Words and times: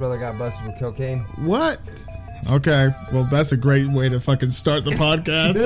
brother 0.00 0.16
got 0.16 0.38
busted 0.38 0.66
with 0.66 0.78
cocaine. 0.78 1.18
What? 1.36 1.78
Okay, 2.50 2.88
well, 3.12 3.24
that's 3.24 3.52
a 3.52 3.56
great 3.56 3.86
way 3.86 4.08
to 4.08 4.18
fucking 4.18 4.50
start 4.50 4.82
the 4.82 4.92
podcast. 4.92 5.60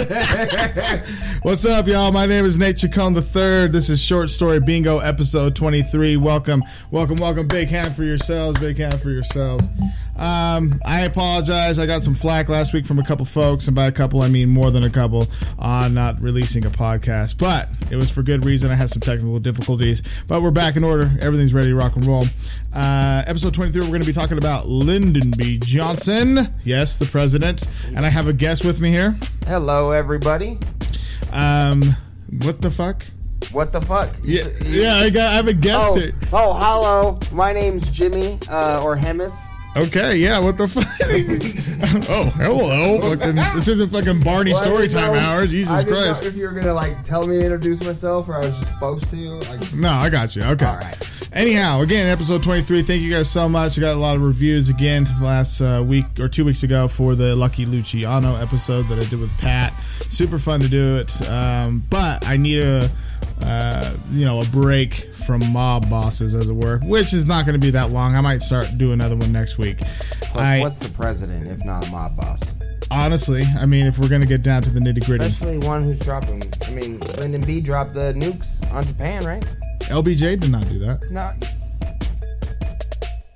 What's 1.42 1.64
up, 1.64 1.86
y'all? 1.86 2.10
My 2.10 2.26
name 2.26 2.44
is 2.44 2.58
Nate 2.58 2.78
Chacon 2.78 3.14
III. 3.14 3.68
This 3.68 3.88
is 3.88 4.02
Short 4.02 4.28
Story 4.28 4.58
Bingo, 4.58 4.98
episode 4.98 5.54
23. 5.54 6.16
Welcome, 6.16 6.64
welcome, 6.90 7.14
welcome. 7.18 7.46
Big 7.46 7.68
hand 7.68 7.94
for 7.94 8.02
yourselves. 8.02 8.58
Big 8.58 8.76
hand 8.76 9.00
for 9.00 9.10
yourselves. 9.10 9.62
Um, 10.16 10.80
I 10.84 11.00
apologize. 11.00 11.78
I 11.78 11.86
got 11.86 12.02
some 12.04 12.14
flack 12.14 12.48
last 12.48 12.72
week 12.72 12.86
from 12.86 12.98
a 13.00 13.04
couple 13.04 13.24
folks, 13.26 13.66
and 13.66 13.74
by 13.74 13.86
a 13.86 13.92
couple, 13.92 14.22
I 14.22 14.28
mean 14.28 14.48
more 14.48 14.70
than 14.70 14.84
a 14.84 14.90
couple, 14.90 15.26
on 15.58 15.92
not 15.94 16.22
releasing 16.22 16.64
a 16.66 16.70
podcast. 16.70 17.36
But 17.38 17.66
it 17.90 17.96
was 17.96 18.10
for 18.10 18.22
good 18.22 18.44
reason. 18.44 18.70
I 18.70 18.74
had 18.76 18.90
some 18.90 19.00
technical 19.00 19.38
difficulties, 19.40 20.02
but 20.28 20.40
we're 20.42 20.52
back 20.52 20.76
in 20.76 20.84
order. 20.84 21.10
Everything's 21.20 21.52
ready 21.52 21.68
to 21.68 21.74
rock 21.74 21.96
and 21.96 22.06
roll. 22.06 22.24
Uh, 22.74 23.24
episode 23.26 23.54
23, 23.54 23.80
we're 23.82 23.88
going 23.88 24.00
to 24.02 24.06
be 24.06 24.12
talking 24.12 24.38
about 24.38 24.68
Lyndon 24.68 25.32
B. 25.36 25.58
Johnson. 25.58 26.54
Yes, 26.62 26.94
the 26.96 27.06
president. 27.06 27.66
And 27.86 28.00
I 28.06 28.08
have 28.08 28.28
a 28.28 28.32
guest 28.32 28.64
with 28.64 28.80
me 28.80 28.90
here. 28.90 29.16
Hello, 29.46 29.90
everybody. 29.90 30.58
Um, 31.32 31.82
what 32.42 32.60
the 32.60 32.70
fuck? 32.70 33.04
What 33.52 33.72
the 33.72 33.80
fuck? 33.80 34.10
You 34.22 34.38
Yeah, 34.42 34.68
you- 34.68 34.80
yeah, 34.82 34.94
I 34.96 35.10
got. 35.10 35.32
I 35.32 35.36
have 35.36 35.48
a 35.48 35.52
guest 35.54 35.86
Oh, 35.88 35.94
here. 35.96 36.12
oh, 36.32 36.54
hello. 36.54 37.20
My 37.32 37.52
name's 37.52 37.88
Jimmy, 37.90 38.38
uh, 38.48 38.80
or 38.84 38.96
Hemis. 38.96 39.34
Okay, 39.76 40.18
yeah, 40.18 40.38
what 40.38 40.56
the 40.56 40.68
fuck? 40.68 40.84
oh, 42.08 42.30
hello. 42.36 43.00
Fucking, 43.00 43.34
this 43.56 43.66
isn't 43.66 43.90
fucking 43.90 44.20
Barney 44.20 44.52
Well, 44.52 44.62
I 44.62 44.66
Storytime 44.86 45.12
know- 45.12 45.18
hour. 45.18 45.40
I 45.42 45.46
Jesus 45.46 45.84
know 45.84 45.90
Christ. 45.90 46.24
if 46.26 46.36
you 46.36 46.44
were 46.48 46.52
gonna 46.54 46.72
like 46.72 47.02
tell 47.04 47.26
me 47.26 47.38
to 47.40 47.44
introduce 47.44 47.84
myself, 47.84 48.28
or 48.28 48.36
I 48.36 48.38
was 48.38 48.50
just 48.50 48.68
supposed 48.68 49.10
to. 49.10 49.16
Like, 49.16 49.74
No, 49.74 49.90
I 49.90 50.10
got 50.10 50.36
you. 50.36 50.42
Okay. 50.42 50.64
All 50.64 50.76
right. 50.76 51.10
Anyhow, 51.32 51.80
again, 51.80 52.06
episode 52.06 52.44
23. 52.44 52.84
Thank 52.84 53.02
you 53.02 53.10
guys 53.10 53.28
so 53.28 53.48
much. 53.48 53.76
I 53.76 53.80
got 53.80 53.94
a 53.96 53.98
lot 53.98 54.14
of 54.14 54.22
reviews 54.22 54.68
again 54.68 55.08
last 55.20 55.60
uh, 55.60 55.82
week 55.84 56.04
or 56.20 56.28
two 56.28 56.44
weeks 56.44 56.62
ago 56.62 56.86
for 56.86 57.16
the 57.16 57.34
Lucky 57.34 57.66
Luciano 57.66 58.36
episode 58.36 58.82
that 58.82 58.98
I 58.98 59.08
did 59.10 59.18
with 59.18 59.36
Pat. 59.38 59.72
Super 60.10 60.38
fun 60.38 60.60
to 60.60 60.68
do 60.68 60.98
it. 60.98 61.28
Um, 61.28 61.82
but 61.90 62.24
I 62.28 62.36
need 62.36 62.62
a, 62.62 62.88
uh, 63.42 63.94
you 64.12 64.24
know, 64.24 64.40
a 64.40 64.44
break 64.46 65.10
from 65.26 65.40
mob 65.52 65.88
bosses, 65.90 66.34
as 66.34 66.48
it 66.48 66.54
were, 66.54 66.78
which 66.84 67.12
is 67.12 67.26
not 67.26 67.44
going 67.44 67.54
to 67.54 67.64
be 67.64 67.70
that 67.70 67.90
long. 67.90 68.16
I 68.16 68.20
might 68.20 68.42
start 68.42 68.66
do 68.78 68.92
another 68.92 69.16
one 69.16 69.32
next 69.32 69.58
week. 69.58 69.80
I 70.34 70.60
what's 70.60 70.78
the 70.78 70.92
president 70.92 71.46
if 71.46 71.64
not 71.64 71.86
a 71.86 71.90
mob 71.90 72.16
boss? 72.16 72.40
honestly, 72.90 73.42
I 73.58 73.66
mean, 73.66 73.86
if 73.86 73.98
we're 73.98 74.08
going 74.08 74.20
to 74.20 74.26
get 74.26 74.42
down 74.42 74.62
to 74.62 74.70
the 74.70 74.80
nitty 74.80 75.04
gritty, 75.04 75.24
Especially 75.24 75.58
one 75.58 75.82
who's 75.82 75.98
dropping. 75.98 76.42
I 76.66 76.70
mean, 76.70 77.00
Lyndon 77.18 77.42
B 77.42 77.60
dropped 77.60 77.94
the 77.94 78.12
nukes 78.14 78.72
on 78.72 78.84
Japan, 78.84 79.24
right? 79.24 79.44
LBJ 79.82 80.40
did 80.40 80.50
not 80.50 80.68
do 80.68 80.78
that. 80.80 81.10
No. 81.10 81.32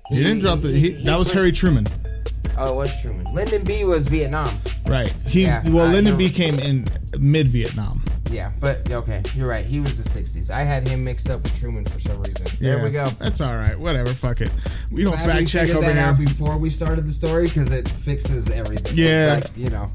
He 0.09 0.25
didn't 0.25 0.41
drop 0.41 0.63
the. 0.63 0.69
He, 0.69 0.91
that 1.05 1.19
was 1.19 1.31
Harry 1.33 1.53
Truman. 1.53 1.87
Oh, 2.57 2.73
it 2.73 2.77
was 2.77 3.03
Truman. 3.03 3.27
Lyndon 3.35 3.63
B 3.65 3.85
was 3.85 4.07
Vietnam. 4.07 4.49
Right. 4.87 5.15
He 5.27 5.43
Yeah, 5.43 5.63
well, 5.69 5.87
I 5.87 5.93
Lyndon 5.93 6.15
know. 6.15 6.19
B 6.19 6.31
came 6.31 6.59
in 6.61 6.87
mid 7.19 7.49
Vietnam. 7.49 8.01
Yeah, 8.31 8.53
but 8.61 8.91
okay, 8.91 9.23
you're 9.35 9.49
right. 9.49 9.67
He 9.67 9.81
was 9.81 9.97
the 10.03 10.09
'60s. 10.09 10.51
I 10.51 10.63
had 10.63 10.87
him 10.87 11.05
mixed 11.05 11.31
up 11.31 11.43
with 11.43 11.59
Truman 11.59 11.85
for 11.87 12.01
some 12.01 12.21
reason. 12.23 12.47
There 12.61 12.83
we 12.83 12.91
go. 12.91 13.05
That's 13.19 13.41
all 13.41 13.57
right. 13.57 13.79
Whatever. 13.79 14.13
Fuck 14.13 14.41
it. 14.41 14.51
We 14.93 15.05
don't 15.05 15.15
Glad 15.15 15.27
we 15.27 15.33
fact 15.33 15.49
check 15.49 15.69
over 15.71 15.81
that 15.87 15.97
out 15.97 16.17
here. 16.17 16.27
before 16.27 16.57
we 16.59 16.71
started 16.71 17.07
the 17.07 17.13
story 17.13 17.47
because 17.49 17.71
it 17.73 17.89
fixes 17.89 18.51
everything. 18.51 18.97
Yeah. 18.97 19.39
Like, 19.41 19.57
you 19.57 19.71
know. 19.71 19.87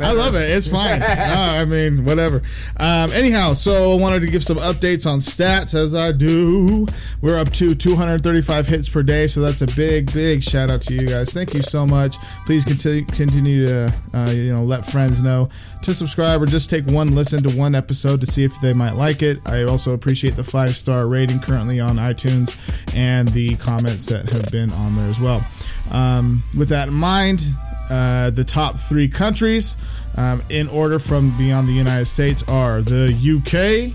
I 0.00 0.12
love 0.12 0.34
it. 0.34 0.50
It's 0.50 0.68
fine. 0.68 1.00
no, 1.00 1.06
I 1.06 1.64
mean, 1.64 2.04
whatever. 2.04 2.42
Um, 2.76 3.10
anyhow, 3.12 3.54
so 3.54 3.92
I 3.92 3.94
wanted 3.96 4.20
to 4.20 4.26
give 4.28 4.42
some 4.42 4.56
updates 4.58 5.06
on 5.06 5.18
stats 5.18 5.74
as 5.74 5.94
I 5.94 6.12
do. 6.12 6.86
We're 7.20 7.38
up 7.38 7.52
to 7.54 7.74
235 7.74 8.66
hits 8.66 8.88
per 8.88 9.02
day, 9.02 9.26
so 9.26 9.40
that's 9.40 9.60
a 9.62 9.76
big, 9.76 10.12
big 10.12 10.42
shout 10.42 10.70
out 10.70 10.80
to 10.82 10.94
you 10.94 11.06
guys. 11.06 11.32
Thank 11.32 11.54
you 11.54 11.60
so 11.60 11.86
much. 11.86 12.16
Please 12.46 12.64
continue 12.64 13.04
continue 13.06 13.66
to 13.66 13.94
uh, 14.14 14.30
you 14.30 14.52
know 14.54 14.64
let 14.64 14.90
friends 14.90 15.22
know 15.22 15.48
to 15.82 15.94
subscribe 15.94 16.42
or 16.42 16.46
just 16.46 16.70
take 16.70 16.86
one 16.86 17.14
listen 17.14 17.42
to 17.42 17.56
one 17.56 17.74
episode 17.74 18.20
to 18.20 18.26
see 18.26 18.44
if 18.44 18.58
they 18.60 18.72
might 18.72 18.94
like 18.94 19.22
it. 19.22 19.38
I 19.46 19.64
also 19.64 19.92
appreciate 19.92 20.36
the 20.36 20.44
five 20.44 20.76
star 20.76 21.06
rating 21.08 21.40
currently 21.40 21.80
on 21.80 21.96
iTunes 21.96 22.58
and 22.94 23.28
the 23.28 23.56
comments 23.56 24.06
that 24.06 24.30
have 24.30 24.50
been 24.50 24.72
on 24.72 24.96
there 24.96 25.10
as 25.10 25.20
well. 25.20 25.44
Um, 25.90 26.42
with 26.56 26.68
that 26.70 26.88
in 26.88 26.94
mind. 26.94 27.42
Uh, 27.90 28.30
the 28.30 28.44
top 28.44 28.78
three 28.78 29.08
countries 29.08 29.76
um, 30.16 30.42
in 30.48 30.68
order 30.68 30.98
from 30.98 31.36
beyond 31.36 31.68
the 31.68 31.72
United 31.72 32.06
States 32.06 32.42
are 32.48 32.82
the 32.82 33.10
UK, 33.12 33.94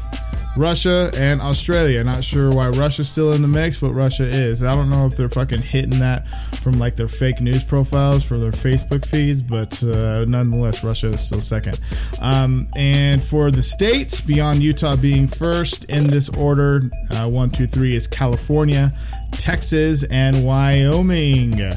Russia, 0.57 1.11
and 1.15 1.41
Australia. 1.41 2.03
Not 2.03 2.23
sure 2.23 2.49
why 2.49 2.69
Russia's 2.69 3.09
still 3.09 3.33
in 3.33 3.41
the 3.41 3.47
mix, 3.47 3.77
but 3.77 3.93
Russia 3.93 4.23
is. 4.23 4.63
I 4.63 4.73
don't 4.75 4.89
know 4.89 5.05
if 5.05 5.17
they're 5.17 5.29
fucking 5.29 5.61
hitting 5.61 5.99
that 5.99 6.25
from 6.55 6.79
like 6.79 6.95
their 6.95 7.07
fake 7.07 7.41
news 7.41 7.63
profiles 7.63 8.23
for 8.23 8.37
their 8.37 8.51
Facebook 8.51 9.05
feeds, 9.05 9.41
but 9.41 9.81
uh, 9.83 10.25
nonetheless, 10.25 10.83
Russia 10.83 11.07
is 11.07 11.21
still 11.21 11.41
second. 11.41 11.79
Um, 12.21 12.67
and 12.75 13.23
for 13.23 13.51
the 13.51 13.63
states, 13.63 14.21
beyond 14.21 14.63
Utah 14.63 14.95
being 14.95 15.27
first 15.27 15.85
in 15.85 16.05
this 16.05 16.29
order, 16.29 16.89
uh, 17.11 17.29
one, 17.29 17.49
two, 17.49 17.67
three 17.67 17.95
is 17.95 18.07
California, 18.07 18.93
Texas, 19.31 20.03
and 20.03 20.45
Wyoming. 20.45 21.71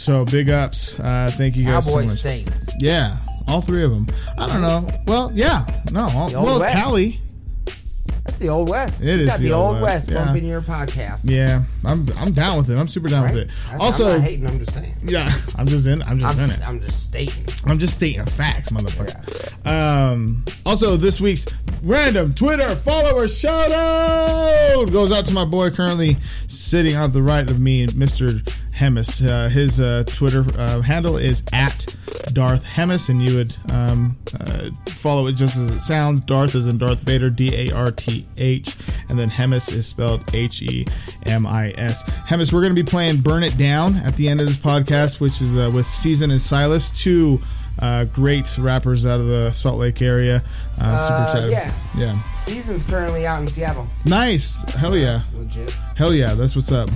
So 0.00 0.24
big 0.24 0.48
ups. 0.48 0.98
Uh, 0.98 1.28
thank 1.32 1.56
you 1.56 1.64
guys 1.66 1.84
Cowboy 1.84 2.00
so 2.02 2.06
much. 2.06 2.18
States. 2.20 2.74
Yeah, 2.78 3.18
all 3.48 3.60
three 3.60 3.84
of 3.84 3.90
them. 3.90 4.06
I 4.38 4.46
don't 4.46 4.62
know. 4.62 4.88
Well, 5.06 5.30
yeah, 5.34 5.66
no. 5.92 6.06
All, 6.14 6.30
The 6.30 6.40
well, 6.40 6.58
West. 6.58 6.72
Cali. 6.74 7.20
That's 7.66 8.38
the 8.38 8.48
old 8.48 8.70
west. 8.70 9.00
It 9.02 9.04
You 9.06 9.22
is 9.24 9.28
got 9.30 9.38
the 9.38 9.44
the, 9.48 9.52
Old 9.52 9.72
old 9.74 9.80
West, 9.82 10.08
west, 10.08 10.10
yeah. 10.10 10.24
bumping 10.24 10.48
your 10.48 10.62
podcast. 10.62 11.20
Yeah, 11.24 11.64
I'm 11.84 12.06
I'm 12.16 12.32
down 12.32 12.56
with 12.56 12.70
it. 12.70 12.76
I'm 12.78 12.88
super 12.88 13.08
down 13.08 13.24
Right? 13.24 13.34
with 13.34 13.42
it. 13.44 13.52
I- 13.70 13.76
Also, 13.76 14.06
I'm 14.06 14.12
not 14.14 14.20
hating. 14.22 14.46
I'm 14.46 14.58
just 14.58 14.72
saying. 14.72 14.96
yeah, 15.04 15.38
I'm 15.56 15.66
just 15.66 15.86
in. 15.86 16.02
I'm 16.02 16.18
just 16.18 16.34
I'm 16.34 16.40
in 16.44 16.48
just, 16.48 16.60
it. 16.62 16.66
I'm 16.68 16.80
just 16.80 17.08
stating. 17.08 17.54
I'm 17.70 17.78
just 17.78 17.94
stating 17.94 18.24
facts, 18.24 18.70
motherfucker. 18.70 19.66
Um, 19.66 20.44
also, 20.64 20.96
this 20.96 21.20
week's 21.20 21.44
random 21.82 22.32
Twitter 22.34 22.74
follower 22.76 23.28
shout 23.28 23.70
out 23.70 24.90
goes 24.92 25.12
out 25.12 25.26
to 25.26 25.34
my 25.34 25.44
boy 25.44 25.70
currently 25.70 26.16
sitting 26.46 26.96
on 26.96 27.12
the 27.12 27.22
right 27.22 27.50
of 27.50 27.60
me, 27.60 27.86
Mr. 27.88 28.42
Hemis. 28.80 29.28
Uh, 29.28 29.50
his 29.50 29.78
uh, 29.78 30.04
Twitter 30.06 30.42
uh, 30.58 30.80
handle 30.80 31.18
is 31.18 31.42
at 31.52 31.94
Darth 32.32 32.64
Hemis, 32.64 33.10
and 33.10 33.20
you 33.20 33.36
would 33.36 33.54
um, 33.70 34.16
uh, 34.40 34.70
follow 34.86 35.26
it 35.26 35.34
just 35.34 35.58
as 35.58 35.70
it 35.70 35.80
sounds. 35.80 36.22
Darth 36.22 36.54
is 36.54 36.66
in 36.66 36.78
Darth 36.78 37.00
Vader, 37.00 37.28
D 37.28 37.54
A 37.54 37.74
R 37.74 37.90
T 37.90 38.26
H, 38.38 38.74
and 39.10 39.18
then 39.18 39.28
Hemis 39.28 39.70
is 39.74 39.86
spelled 39.86 40.34
H 40.34 40.62
E 40.62 40.86
M 41.26 41.46
I 41.46 41.74
S. 41.76 42.02
Hemis, 42.26 42.54
we're 42.54 42.62
going 42.62 42.74
to 42.74 42.82
be 42.82 42.90
playing 42.90 43.20
Burn 43.20 43.42
It 43.42 43.58
Down 43.58 43.96
at 43.96 44.16
the 44.16 44.28
end 44.28 44.40
of 44.40 44.46
this 44.46 44.56
podcast, 44.56 45.20
which 45.20 45.42
is 45.42 45.56
uh, 45.58 45.70
with 45.72 45.84
Season 45.84 46.30
and 46.30 46.40
Silas, 46.40 46.90
two 46.90 47.38
uh, 47.80 48.04
great 48.04 48.56
rappers 48.58 49.06
out 49.06 49.20
of 49.20 49.26
the 49.26 49.50
Salt 49.52 49.78
Lake 49.78 50.00
area. 50.02 50.42
Uh, 50.80 50.98
super 50.98 51.14
Uh, 51.14 51.24
excited. 51.24 51.50
yeah. 51.52 51.74
Yeah. 51.96 52.22
Season's 52.44 52.84
currently 52.86 53.26
out 53.26 53.40
in 53.40 53.48
Seattle. 53.48 53.86
Nice. 54.06 54.60
Hell 54.74 54.96
yeah. 54.96 55.20
Legit. 55.34 55.74
Hell 55.96 56.12
yeah. 56.14 56.34
That's 56.34 56.54
what's 56.56 56.72
up. 56.72 56.88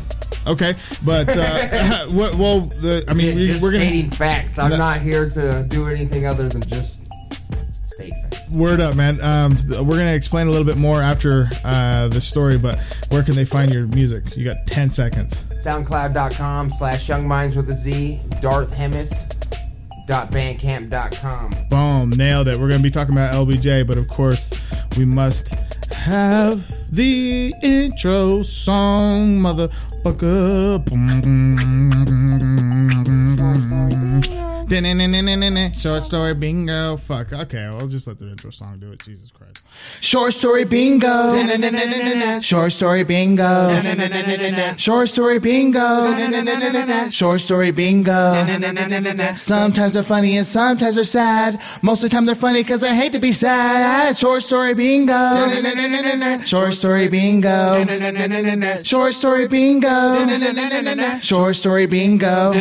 Okay. 0.46 0.74
But, 1.04 1.28
uh, 1.36 2.06
well, 2.12 2.60
the, 2.62 3.04
I 3.08 3.14
mean, 3.14 3.36
we, 3.36 3.48
just 3.48 3.62
we're 3.62 3.72
going 3.72 3.88
stating 3.88 4.10
facts. 4.10 4.58
I'm 4.58 4.70
No. 4.70 4.76
not 4.76 5.00
here 5.00 5.28
to 5.30 5.64
do 5.68 5.86
anything 5.88 6.26
other 6.26 6.48
than 6.48 6.62
just 6.62 7.02
state 7.92 8.12
facts. 8.22 8.52
Word 8.52 8.80
up, 8.80 8.94
man. 8.96 9.20
Um, 9.22 9.56
we're 9.68 9.96
going 9.96 10.06
to 10.06 10.14
explain 10.14 10.46
a 10.48 10.50
little 10.50 10.66
bit 10.66 10.76
more 10.76 11.00
after 11.02 11.48
uh, 11.64 12.08
the 12.08 12.20
story, 12.20 12.56
but 12.58 12.78
where 13.10 13.22
can 13.22 13.34
they 13.34 13.44
find 13.44 13.72
your 13.72 13.86
music? 13.88 14.36
You 14.36 14.44
got 14.44 14.56
10 14.66 14.90
seconds. 14.90 15.36
SoundCloud.com 15.64 16.70
slash 16.72 17.08
Young 17.08 17.26
Minds 17.26 17.56
with 17.56 17.70
a 17.70 17.74
Z. 17.74 18.18
Darth 18.40 18.70
Hemis. 18.72 19.12
Dot 20.06 20.30
bandcamp.com. 20.30 21.54
Boom, 21.70 22.10
nailed 22.10 22.48
it. 22.48 22.56
We're 22.56 22.68
going 22.68 22.80
to 22.80 22.82
be 22.82 22.90
talking 22.90 23.14
about 23.14 23.34
LBJ, 23.34 23.86
but 23.86 23.96
of 23.96 24.06
course, 24.08 24.52
we 24.98 25.06
must 25.06 25.48
have 25.92 26.70
the 26.94 27.54
intro 27.62 28.42
song, 28.42 29.38
motherfucker. 29.38 30.84
Short 35.72 36.02
story 36.02 36.34
bingo. 36.34 36.96
Fuck. 36.96 37.32
Okay, 37.32 37.64
I'll 37.64 37.86
just 37.86 38.06
let 38.06 38.18
the 38.18 38.28
intro 38.30 38.50
song 38.50 38.78
do 38.78 38.92
it. 38.92 39.00
Jesus 39.04 39.30
Christ. 39.30 39.62
Short 40.00 40.32
story 40.32 40.64
bingo. 40.64 41.36
Short 42.40 42.72
story 42.72 43.04
bingo. 43.04 43.44
Short 44.76 45.08
story 45.08 45.38
bingo. 45.38 45.80
Short 47.10 47.40
story 47.40 47.72
bingo. 47.72 48.46
Sometimes 49.36 49.94
they're 49.94 50.02
funny 50.02 50.36
and 50.36 50.46
sometimes 50.46 50.94
they're 50.94 51.04
sad. 51.04 51.60
Most 51.82 52.02
of 52.02 52.10
the 52.10 52.14
time 52.14 52.24
they're 52.24 52.34
funny 52.34 52.62
because 52.62 52.82
I 52.82 52.94
hate 52.94 53.12
to 53.12 53.18
be 53.18 53.32
sad. 53.32 54.16
Short 54.16 54.42
story 54.42 54.74
bingo. 54.74 55.12
Short 56.44 56.72
story 56.72 57.08
bingo. 57.08 57.84
Short 58.82 59.12
story 59.12 59.48
bingo. 59.48 60.24
Short 61.22 61.56
story 61.56 61.86
bingo. 61.86 62.52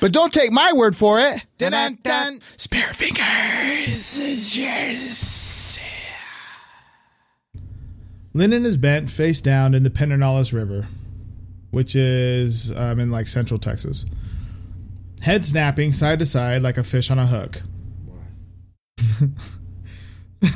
But 0.00 0.12
don't 0.12 0.32
take 0.32 0.50
my 0.50 0.72
word 0.72 0.79
for 0.96 1.20
it. 1.20 1.44
Dun 1.58 1.72
dun 1.72 1.98
dun. 2.02 2.40
Spare 2.56 2.80
fingers. 2.94 4.56
Yes. 4.56 5.78
Lyndon 8.32 8.64
is 8.64 8.76
bent 8.76 9.10
face 9.10 9.40
down 9.40 9.74
in 9.74 9.82
the 9.82 9.90
Pedernales 9.90 10.52
River. 10.52 10.86
which 11.70 11.94
is 11.94 12.70
um, 12.72 12.98
in 13.00 13.10
like 13.10 13.28
central 13.28 13.58
Texas. 13.58 14.04
Head 15.20 15.44
snapping 15.44 15.92
side 15.92 16.18
to 16.20 16.26
side 16.26 16.62
like 16.62 16.78
a 16.78 16.82
fish 16.84 17.10
on 17.10 17.18
a 17.18 17.26
hook. 17.26 17.62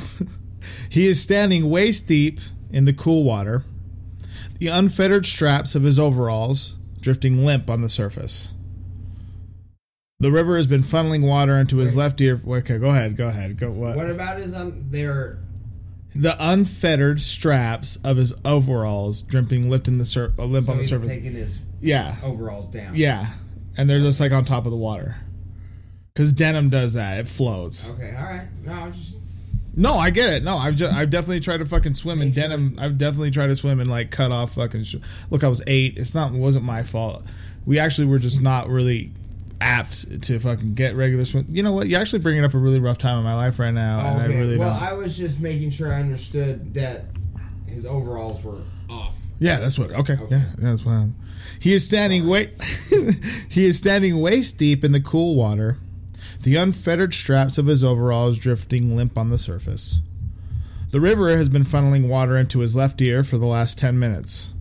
he 0.89 1.07
is 1.07 1.21
standing 1.21 1.69
waist 1.69 2.07
deep 2.07 2.39
in 2.71 2.85
the 2.85 2.93
cool 2.93 3.23
water, 3.23 3.63
the 4.57 4.67
unfettered 4.67 5.25
straps 5.25 5.75
of 5.75 5.83
his 5.83 5.99
overalls 5.99 6.73
drifting 6.99 7.45
limp 7.45 7.69
on 7.69 7.81
the 7.81 7.89
surface. 7.89 8.54
The 10.19 10.31
river 10.31 10.55
has 10.55 10.65
been 10.65 10.83
funneling 10.83 11.27
water 11.27 11.59
into 11.59 11.77
his 11.77 11.95
left 11.95 12.21
ear. 12.21 12.41
Okay, 12.47 12.77
go 12.77 12.89
ahead, 12.89 13.17
go 13.17 13.27
ahead, 13.27 13.57
go. 13.57 13.69
What? 13.69 13.97
What 13.97 14.09
about 14.09 14.37
his 14.37 14.53
um? 14.53 14.85
Their 14.89 15.39
the 16.15 16.35
unfettered 16.39 17.19
straps 17.19 17.97
of 17.97 18.15
his 18.15 18.33
overalls 18.45 19.21
dripping, 19.21 19.69
lifting 19.69 19.97
the 19.97 20.05
sur- 20.05 20.33
uh, 20.39 20.45
limp 20.45 20.67
so 20.67 20.71
on 20.71 20.77
the 20.77 20.83
he's 20.83 20.89
surface. 20.91 21.09
taking 21.09 21.33
his 21.33 21.59
yeah, 21.81 22.15
overalls 22.23 22.69
down. 22.69 22.95
yeah, 22.95 23.33
and 23.75 23.89
they're 23.89 23.99
just 23.99 24.21
like 24.21 24.31
on 24.31 24.45
top 24.45 24.65
of 24.65 24.71
the 24.71 24.77
water. 24.77 25.17
Because 26.13 26.31
denim 26.31 26.69
does 26.69 26.93
that; 26.93 27.19
it 27.19 27.27
floats. 27.27 27.89
Okay. 27.89 28.15
All 28.17 28.23
right. 28.23 28.47
No, 28.63 28.71
I'm 28.71 28.93
just. 28.93 29.17
No, 29.75 29.95
I 29.95 30.11
get 30.11 30.29
it. 30.31 30.43
No, 30.45 30.55
I've 30.57 30.75
just, 30.77 30.93
I've 30.93 31.09
definitely 31.09 31.41
tried 31.41 31.57
to 31.57 31.65
fucking 31.65 31.95
swim 31.95 32.21
in 32.21 32.29
Make 32.29 32.35
sure- 32.35 32.43
denim. 32.43 32.77
I've 32.79 32.97
definitely 32.97 33.31
tried 33.31 33.47
to 33.47 33.57
swim 33.57 33.81
in 33.81 33.89
like 33.89 34.11
cut 34.11 34.31
off 34.31 34.53
fucking. 34.55 34.85
Sh- 34.85 34.95
Look, 35.29 35.43
I 35.43 35.49
was 35.49 35.61
eight. 35.67 35.97
It's 35.97 36.15
not. 36.15 36.33
It 36.33 36.37
wasn't 36.37 36.63
my 36.63 36.83
fault. 36.83 37.25
We 37.65 37.77
actually 37.79 38.07
were 38.07 38.19
just 38.19 38.39
not 38.39 38.69
really 38.69 39.11
apt 39.65 40.21
to 40.21 40.39
fucking 40.39 40.75
get 40.75 40.95
regular 40.95 41.25
swim. 41.25 41.47
You 41.49 41.63
know 41.63 41.73
what? 41.73 41.87
You're 41.87 41.99
actually 41.99 42.19
bringing 42.19 42.45
up 42.45 42.53
a 42.53 42.57
really 42.57 42.79
rough 42.79 42.99
time 42.99 43.17
in 43.17 43.23
my 43.23 43.33
life 43.33 43.57
right 43.57 43.73
now, 43.73 43.99
and 43.99 44.21
I 44.21 44.25
really 44.27 44.57
well, 44.57 44.71
don't. 44.79 44.89
I 44.89 44.93
was 44.93 45.17
just 45.17 45.39
making 45.39 45.71
sure 45.71 45.91
I 45.91 45.99
understood 45.99 46.73
that 46.75 47.05
his 47.65 47.85
overalls 47.85 48.43
were 48.43 48.61
off. 48.89 49.15
Yeah, 49.39 49.59
that's 49.59 49.77
what. 49.77 49.91
Okay, 49.91 50.13
Okay. 50.13 50.27
yeah, 50.37 50.51
that's 50.59 50.85
what. 50.85 50.93
I'm, 50.93 51.15
he 51.59 51.73
is 51.73 51.83
standing 51.83 52.27
wait. 52.27 52.61
he 53.49 53.65
is 53.65 53.77
standing 53.77 54.21
waist 54.21 54.57
deep 54.57 54.83
in 54.83 54.91
the 54.91 55.01
cool 55.01 55.35
water, 55.35 55.79
the 56.41 56.55
unfettered 56.55 57.13
straps 57.15 57.57
of 57.57 57.65
his 57.65 57.83
overalls 57.83 58.37
drifting 58.37 58.95
limp 58.95 59.17
on 59.17 59.31
the 59.31 59.37
surface. 59.39 59.99
The 60.91 61.01
river 61.01 61.35
has 61.35 61.49
been 61.49 61.65
funneling 61.65 62.07
water 62.07 62.37
into 62.37 62.59
his 62.59 62.75
left 62.75 63.01
ear 63.01 63.23
for 63.23 63.39
the 63.39 63.47
last 63.47 63.79
ten 63.79 63.97
minutes. 63.97 64.51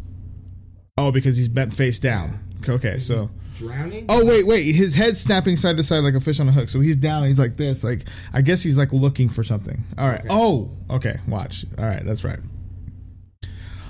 Oh, 0.96 1.12
because 1.12 1.36
he's 1.36 1.48
bent 1.48 1.74
face 1.74 1.98
down. 1.98 2.40
Okay, 2.66 2.98
so. 2.98 3.28
Drowning. 3.56 4.06
Oh 4.08 4.24
wait, 4.24 4.46
wait. 4.46 4.72
His 4.74 4.94
head's 4.94 5.20
snapping 5.20 5.56
side 5.56 5.76
to 5.76 5.82
side 5.84 5.98
like 6.00 6.14
a 6.14 6.20
fish 6.20 6.40
on 6.40 6.48
a 6.48 6.52
hook. 6.52 6.68
So 6.68 6.80
he's 6.80 6.96
down. 6.96 7.26
He's 7.26 7.38
like 7.38 7.56
this. 7.56 7.84
Like 7.84 8.04
I 8.32 8.40
guess 8.42 8.62
he's 8.62 8.76
like 8.76 8.92
looking 8.92 9.28
for 9.28 9.44
something. 9.44 9.84
All 9.96 10.08
right. 10.08 10.20
Okay. 10.20 10.28
Oh, 10.30 10.70
okay. 10.90 11.20
Watch. 11.28 11.64
All 11.78 11.84
right. 11.84 12.04
That's 12.04 12.24
right. 12.24 12.40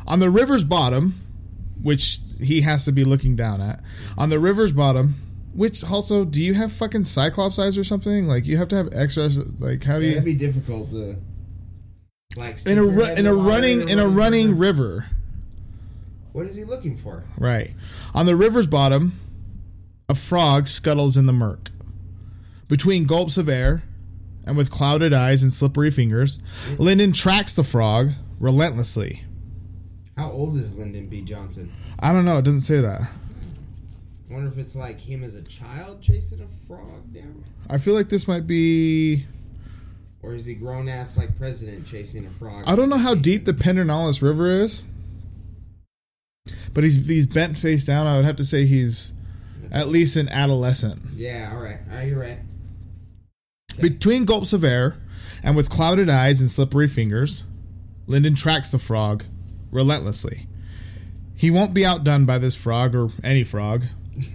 On 0.06 0.18
the 0.18 0.28
river's 0.30 0.64
bottom, 0.64 1.18
which 1.82 2.20
he 2.40 2.60
has 2.60 2.84
to 2.84 2.92
be 2.92 3.04
looking 3.04 3.36
down 3.36 3.60
at, 3.60 3.80
on 4.18 4.28
the 4.30 4.38
river's 4.38 4.72
bottom. 4.72 5.14
Which 5.54 5.84
also, 5.84 6.24
do 6.24 6.42
you 6.42 6.52
have 6.54 6.72
fucking 6.72 7.04
cyclops 7.04 7.58
eyes 7.60 7.78
or 7.78 7.84
something? 7.84 8.26
Like 8.26 8.44
you 8.44 8.56
have 8.56 8.68
to 8.68 8.76
have 8.76 8.88
extra. 8.92 9.30
Like 9.60 9.84
how 9.84 9.98
do 9.98 10.02
Yeah, 10.04 10.08
you 10.08 10.14
that'd 10.16 10.24
be 10.24 10.34
difficult 10.34 10.90
to. 10.90 11.16
Like 12.36 12.66
in 12.66 12.76
a 12.78 12.82
ru- 12.82 13.04
in 13.04 13.26
a 13.26 13.34
running 13.34 13.88
in 13.88 13.98
a 14.00 14.08
running 14.08 14.48
through- 14.48 14.56
river? 14.56 15.06
What 16.32 16.46
is 16.46 16.56
he 16.56 16.64
looking 16.64 16.98
for? 16.98 17.22
Right. 17.38 17.70
On 18.12 18.26
the 18.26 18.34
river's 18.34 18.66
bottom, 18.66 19.20
a 20.08 20.14
frog 20.14 20.68
scuttles 20.68 21.16
in 21.16 21.26
the 21.26 21.32
murk. 21.32 21.70
Between 22.68 23.04
gulps 23.06 23.36
of 23.36 23.48
air, 23.48 23.82
and 24.46 24.56
with 24.56 24.70
clouded 24.70 25.12
eyes 25.14 25.42
and 25.42 25.52
slippery 25.52 25.90
fingers, 25.90 26.38
Lyndon 26.78 27.12
tracks 27.12 27.54
the 27.54 27.64
frog 27.64 28.12
relentlessly. 28.38 29.24
How 30.16 30.30
old 30.30 30.56
is 30.56 30.72
Lyndon 30.74 31.08
B. 31.08 31.22
Johnson? 31.22 31.72
I 31.98 32.12
don't 32.12 32.24
know, 32.24 32.38
it 32.38 32.42
doesn't 32.42 32.60
say 32.60 32.80
that. 32.80 33.02
I 33.02 34.32
wonder 34.32 34.50
if 34.50 34.58
it's 34.58 34.74
like 34.76 35.00
him 35.00 35.22
as 35.22 35.34
a 35.34 35.42
child 35.42 36.02
chasing 36.02 36.40
a 36.40 36.66
frog 36.66 37.12
down, 37.12 37.44
I 37.70 37.78
feel 37.78 37.94
like 37.94 38.08
this 38.08 38.26
might 38.26 38.46
be. 38.46 39.26
or 40.22 40.34
is 40.34 40.44
he 40.44 40.54
grown 40.54 40.88
ass 40.88 41.16
like 41.16 41.36
president 41.38 41.86
chasing 41.86 42.26
a 42.26 42.30
frog? 42.30 42.64
I 42.66 42.74
don't 42.76 42.88
know 42.88 42.98
how 42.98 43.14
deep 43.14 43.44
the 43.44 43.52
Pedernales 43.52 44.22
River 44.22 44.50
is, 44.50 44.82
but 46.72 46.84
he's 46.84 46.96
he's 47.06 47.26
bent 47.26 47.56
face 47.58 47.84
down. 47.84 48.06
I 48.06 48.16
would 48.16 48.24
have 48.24 48.36
to 48.36 48.44
say 48.44 48.66
he's 48.66 49.12
at 49.74 49.88
least 49.88 50.16
an 50.16 50.28
adolescent. 50.30 51.02
Yeah. 51.14 51.52
All 51.54 51.60
right. 51.60 51.78
All 51.90 51.96
right. 51.96 52.08
You're 52.08 52.20
right. 52.20 52.38
Between 53.78 54.24
gulps 54.24 54.52
of 54.52 54.62
air, 54.64 54.96
and 55.42 55.56
with 55.56 55.68
clouded 55.68 56.08
eyes 56.08 56.40
and 56.40 56.50
slippery 56.50 56.86
fingers, 56.86 57.42
Lyndon 58.06 58.34
tracks 58.34 58.70
the 58.70 58.78
frog 58.78 59.24
relentlessly. 59.72 60.46
He 61.34 61.50
won't 61.50 61.74
be 61.74 61.84
outdone 61.84 62.24
by 62.24 62.38
this 62.38 62.54
frog 62.54 62.94
or 62.94 63.10
any 63.22 63.44
frog. 63.44 63.84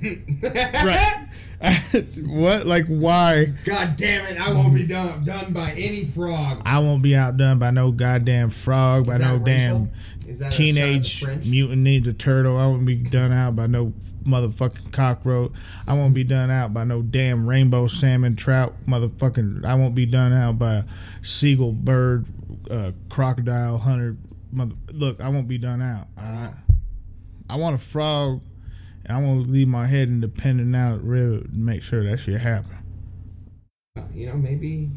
Right. 0.44 1.27
what? 2.25 2.65
Like, 2.65 2.86
why? 2.88 3.45
God 3.65 3.97
damn 3.97 4.25
it! 4.25 4.39
I 4.39 4.51
won't 4.53 4.74
be 4.74 4.86
done 4.86 5.25
done 5.25 5.51
by 5.51 5.71
any 5.71 6.06
frog. 6.06 6.62
I 6.65 6.80
won't 6.80 7.01
be 7.01 7.15
outdone 7.15 7.59
by 7.59 7.71
no 7.71 7.91
goddamn 7.91 8.50
frog, 8.50 9.07
by 9.07 9.18
no 9.18 9.38
that 9.38 9.45
damn 9.45 9.91
racial? 10.29 10.31
Is 10.31 10.39
that 10.39 10.53
teenage 10.53 11.07
shot 11.07 11.29
at 11.29 11.35
the 11.35 11.41
French? 11.41 11.45
mutant 11.51 11.87
ninja 11.87 12.17
turtle. 12.17 12.57
I 12.57 12.65
won't 12.67 12.85
be 12.85 12.95
done 12.95 13.31
out 13.33 13.55
by 13.55 13.67
no 13.67 13.93
motherfucking 14.23 14.91
cockroach. 14.91 15.51
I 15.87 15.93
won't 15.93 16.13
be 16.13 16.23
done 16.23 16.51
out 16.51 16.73
by 16.73 16.83
no 16.83 17.01
damn 17.01 17.47
rainbow 17.47 17.87
salmon 17.87 18.35
trout 18.35 18.75
motherfucking. 18.87 19.65
I 19.65 19.75
won't 19.75 19.95
be 19.95 20.05
done 20.05 20.33
out 20.33 20.59
by 20.59 20.75
a 20.75 20.83
seagull 21.23 21.73
bird, 21.73 22.25
uh, 22.69 22.91
crocodile 23.09 23.79
hunter. 23.79 24.17
Mother, 24.51 24.75
look, 24.91 25.21
I 25.21 25.29
won't 25.29 25.47
be 25.47 25.57
done 25.57 25.81
out. 25.81 26.07
Right. 26.17 26.53
I 27.49 27.55
want 27.55 27.75
a 27.75 27.79
frog, 27.79 28.41
and 29.05 29.17
I 29.17 29.21
want 29.21 29.45
to 29.45 29.51
leave 29.51 29.67
my 29.67 29.87
head 29.87 30.07
in 30.07 30.21
the 30.21 30.27
pending 30.27 30.75
out 30.75 31.03
river 31.03 31.41
to 31.41 31.49
make 31.51 31.83
sure 31.83 32.03
that 32.03 32.19
shit 32.19 32.39
happen. 32.41 32.77
You 34.13 34.27
know, 34.27 34.35
maybe. 34.35 34.89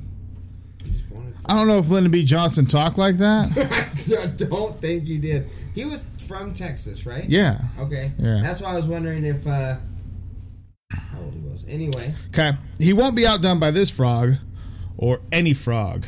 He 1.32 1.38
just 1.38 1.44
wanted. 1.44 1.52
I 1.52 1.54
don't 1.56 1.68
know 1.68 1.78
if 1.78 1.88
Lyndon 1.88 2.12
B. 2.12 2.24
Johnson 2.24 2.66
talked 2.66 2.98
like 2.98 3.18
that. 3.18 3.50
I 4.18 4.26
don't 4.26 4.80
think 4.80 5.04
he 5.04 5.18
did. 5.18 5.48
He 5.74 5.84
was 5.84 6.06
from 6.28 6.52
Texas, 6.52 7.04
right? 7.06 7.28
yeah. 7.28 7.60
Okay. 7.78 8.12
Yeah. 8.18 8.40
That's 8.42 8.60
why 8.60 8.72
I 8.72 8.76
was 8.76 8.86
wondering 8.86 9.24
if 9.24 9.46
uh 9.46 9.76
how 10.90 11.20
old 11.20 11.34
he 11.34 11.40
was. 11.40 11.64
Anyway, 11.68 12.14
Okay. 12.28 12.52
He 12.78 12.92
won't 12.92 13.16
be 13.16 13.26
outdone 13.26 13.58
by 13.58 13.70
this 13.70 13.90
frog 13.90 14.34
or 14.96 15.20
any 15.30 15.54
frog. 15.54 16.04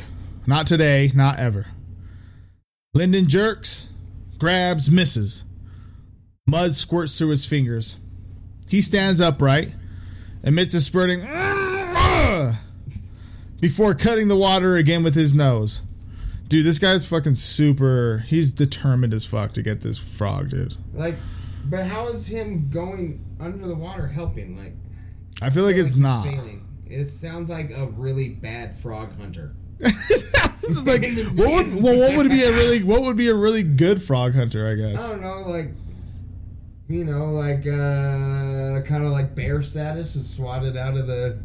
Not 0.47 0.67
today, 0.67 1.11
not 1.15 1.39
ever. 1.39 1.67
Lyndon 2.93 3.27
jerks, 3.27 3.87
grabs, 4.37 4.89
misses. 4.91 5.43
Mud 6.47 6.75
squirts 6.75 7.17
through 7.17 7.29
his 7.29 7.45
fingers. 7.45 7.97
He 8.67 8.81
stands 8.81 9.19
upright, 9.19 9.73
emits 10.43 10.73
a 10.75 10.81
spurting 10.81 11.21
before 13.65 13.95
cutting 13.95 14.27
the 14.27 14.35
water 14.35 14.75
again 14.75 15.03
with 15.03 15.15
his 15.15 15.33
nose. 15.33 15.81
Dude, 16.47 16.63
this 16.63 16.77
guy's 16.77 17.03
fucking 17.03 17.33
super. 17.33 18.23
He's 18.27 18.53
determined 18.53 19.11
as 19.11 19.25
fuck 19.25 19.53
to 19.53 19.63
get 19.63 19.81
this 19.81 19.97
frog, 19.97 20.51
dude. 20.51 20.77
like, 20.93 21.15
but 21.65 21.87
how 21.87 22.09
is 22.09 22.27
him 22.27 22.69
going 22.69 23.25
under 23.39 23.67
the 23.67 23.73
water 23.73 24.05
helping? 24.05 24.55
Like, 24.55 24.73
I 25.41 25.49
feel 25.49 25.63
like 25.63 25.73
I 25.73 25.77
feel 25.79 25.85
it's 25.87 25.95
not. 25.95 26.25
Failing. 26.25 26.63
It 26.85 27.05
sounds 27.05 27.49
like 27.49 27.71
a 27.71 27.87
really 27.87 28.29
bad 28.29 28.77
frog 28.77 29.17
hunter. 29.17 29.55
like 29.79 31.03
what 31.33 31.49
would 31.49 31.81
well, 31.81 31.97
what 31.97 32.17
would 32.17 32.29
be 32.29 32.43
a 32.43 32.51
really 32.51 32.83
what 32.83 33.01
would 33.01 33.17
be 33.17 33.29
a 33.29 33.35
really 33.35 33.63
good 33.63 33.99
frog 33.99 34.35
hunter? 34.35 34.69
I 34.69 34.75
guess. 34.75 35.03
I 35.03 35.09
don't 35.09 35.21
know, 35.23 35.39
like, 35.39 35.71
you 36.87 37.03
know, 37.03 37.31
like 37.31 37.65
uh 37.65 38.87
kind 38.87 39.03
of 39.03 39.11
like 39.11 39.33
bear 39.33 39.63
status 39.63 40.15
is 40.15 40.29
swatted 40.29 40.77
out 40.77 40.95
of 40.95 41.07
the 41.07 41.39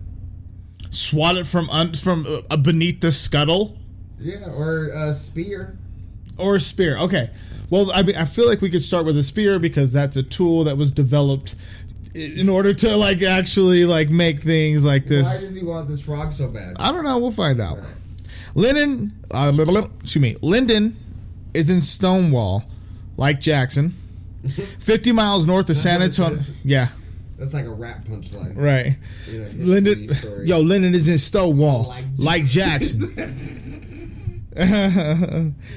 Swat 0.90 1.36
it 1.36 1.46
from 1.46 1.70
un, 1.70 1.94
from 1.94 2.42
uh, 2.50 2.56
beneath 2.56 3.00
the 3.00 3.12
scuttle 3.12 3.76
yeah, 4.18 4.46
or 4.46 4.88
a 4.88 5.14
spear. 5.14 5.78
or 6.36 6.56
a 6.56 6.60
spear. 6.60 6.98
Okay. 6.98 7.30
Well, 7.70 7.92
I 7.92 8.02
mean, 8.02 8.16
I 8.16 8.24
feel 8.24 8.48
like 8.48 8.60
we 8.60 8.70
could 8.70 8.82
start 8.82 9.06
with 9.06 9.16
a 9.16 9.22
spear 9.22 9.58
because 9.58 9.92
that's 9.92 10.16
a 10.16 10.22
tool 10.22 10.64
that 10.64 10.76
was 10.76 10.90
developed 10.90 11.54
in 12.14 12.48
order 12.48 12.74
to 12.74 12.96
like 12.96 13.22
actually 13.22 13.84
like 13.84 14.10
make 14.10 14.42
things 14.42 14.84
like 14.84 15.06
this. 15.06 15.26
Why 15.26 15.46
does 15.46 15.54
he 15.54 15.62
want 15.62 15.88
this 15.88 16.00
frog 16.00 16.32
so 16.32 16.48
bad? 16.48 16.76
I 16.78 16.90
don't 16.92 17.04
know. 17.04 17.18
We'll 17.18 17.30
find 17.30 17.60
out. 17.60 17.78
Right. 17.78 17.88
Lyndon, 18.54 19.12
uh, 19.30 19.52
blah, 19.52 19.64
blah, 19.64 19.80
blah, 19.82 19.90
excuse 20.00 20.20
me, 20.20 20.36
Lyndon 20.42 20.96
is 21.54 21.70
in 21.70 21.80
Stonewall, 21.80 22.64
like 23.16 23.40
Jackson, 23.40 23.94
50 24.80 25.12
miles 25.12 25.46
north 25.46 25.70
of 25.70 25.76
San 25.76 26.02
Antonio. 26.02 26.38
Yeah, 26.64 26.88
That's 27.40 27.54
like 27.54 27.64
a 27.64 27.72
rap 27.72 28.04
punchline. 28.06 28.54
right. 28.54 28.96
You 29.26 29.40
know, 29.40 29.48
Lyndon, 29.56 30.14
story. 30.14 30.46
yo, 30.46 30.60
Lyndon 30.60 30.94
is 30.94 31.08
in 31.08 31.16
Stonewall, 31.18 31.88
Like 31.88 32.04
like 32.18 32.44
Jackson. 32.44 33.16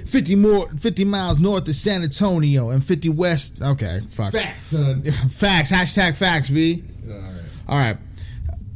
50 0.05 0.36
more 0.36 0.67
50 0.79 1.05
miles 1.05 1.39
north 1.39 1.67
of 1.67 1.75
San 1.75 2.03
Antonio 2.03 2.70
and 2.72 2.84
50 2.84 3.08
west 3.10 3.62
okay 3.62 4.01
fuck 4.10 4.34
Facts, 4.34 4.63
son. 4.65 5.03
facts 5.29 5.72
hashtag 5.72 6.17
facts 6.17 6.50
B 6.50 6.84
All 7.08 7.13
right. 7.15 7.41
all 7.67 7.77
right 7.77 7.98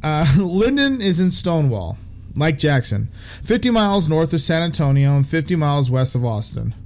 uh, 0.04 0.34
Lyndon 0.42 1.00
is 1.00 1.18
in 1.18 1.32
Stonewall 1.32 1.98
like 2.36 2.58
Jackson 2.58 3.10
50 3.42 3.70
miles 3.70 4.06
north 4.08 4.32
of 4.32 4.40
San 4.40 4.62
Antonio 4.62 5.16
and 5.16 5.28
50 5.28 5.56
miles 5.56 5.90
west 5.90 6.14
of 6.14 6.24
Austin 6.24 6.76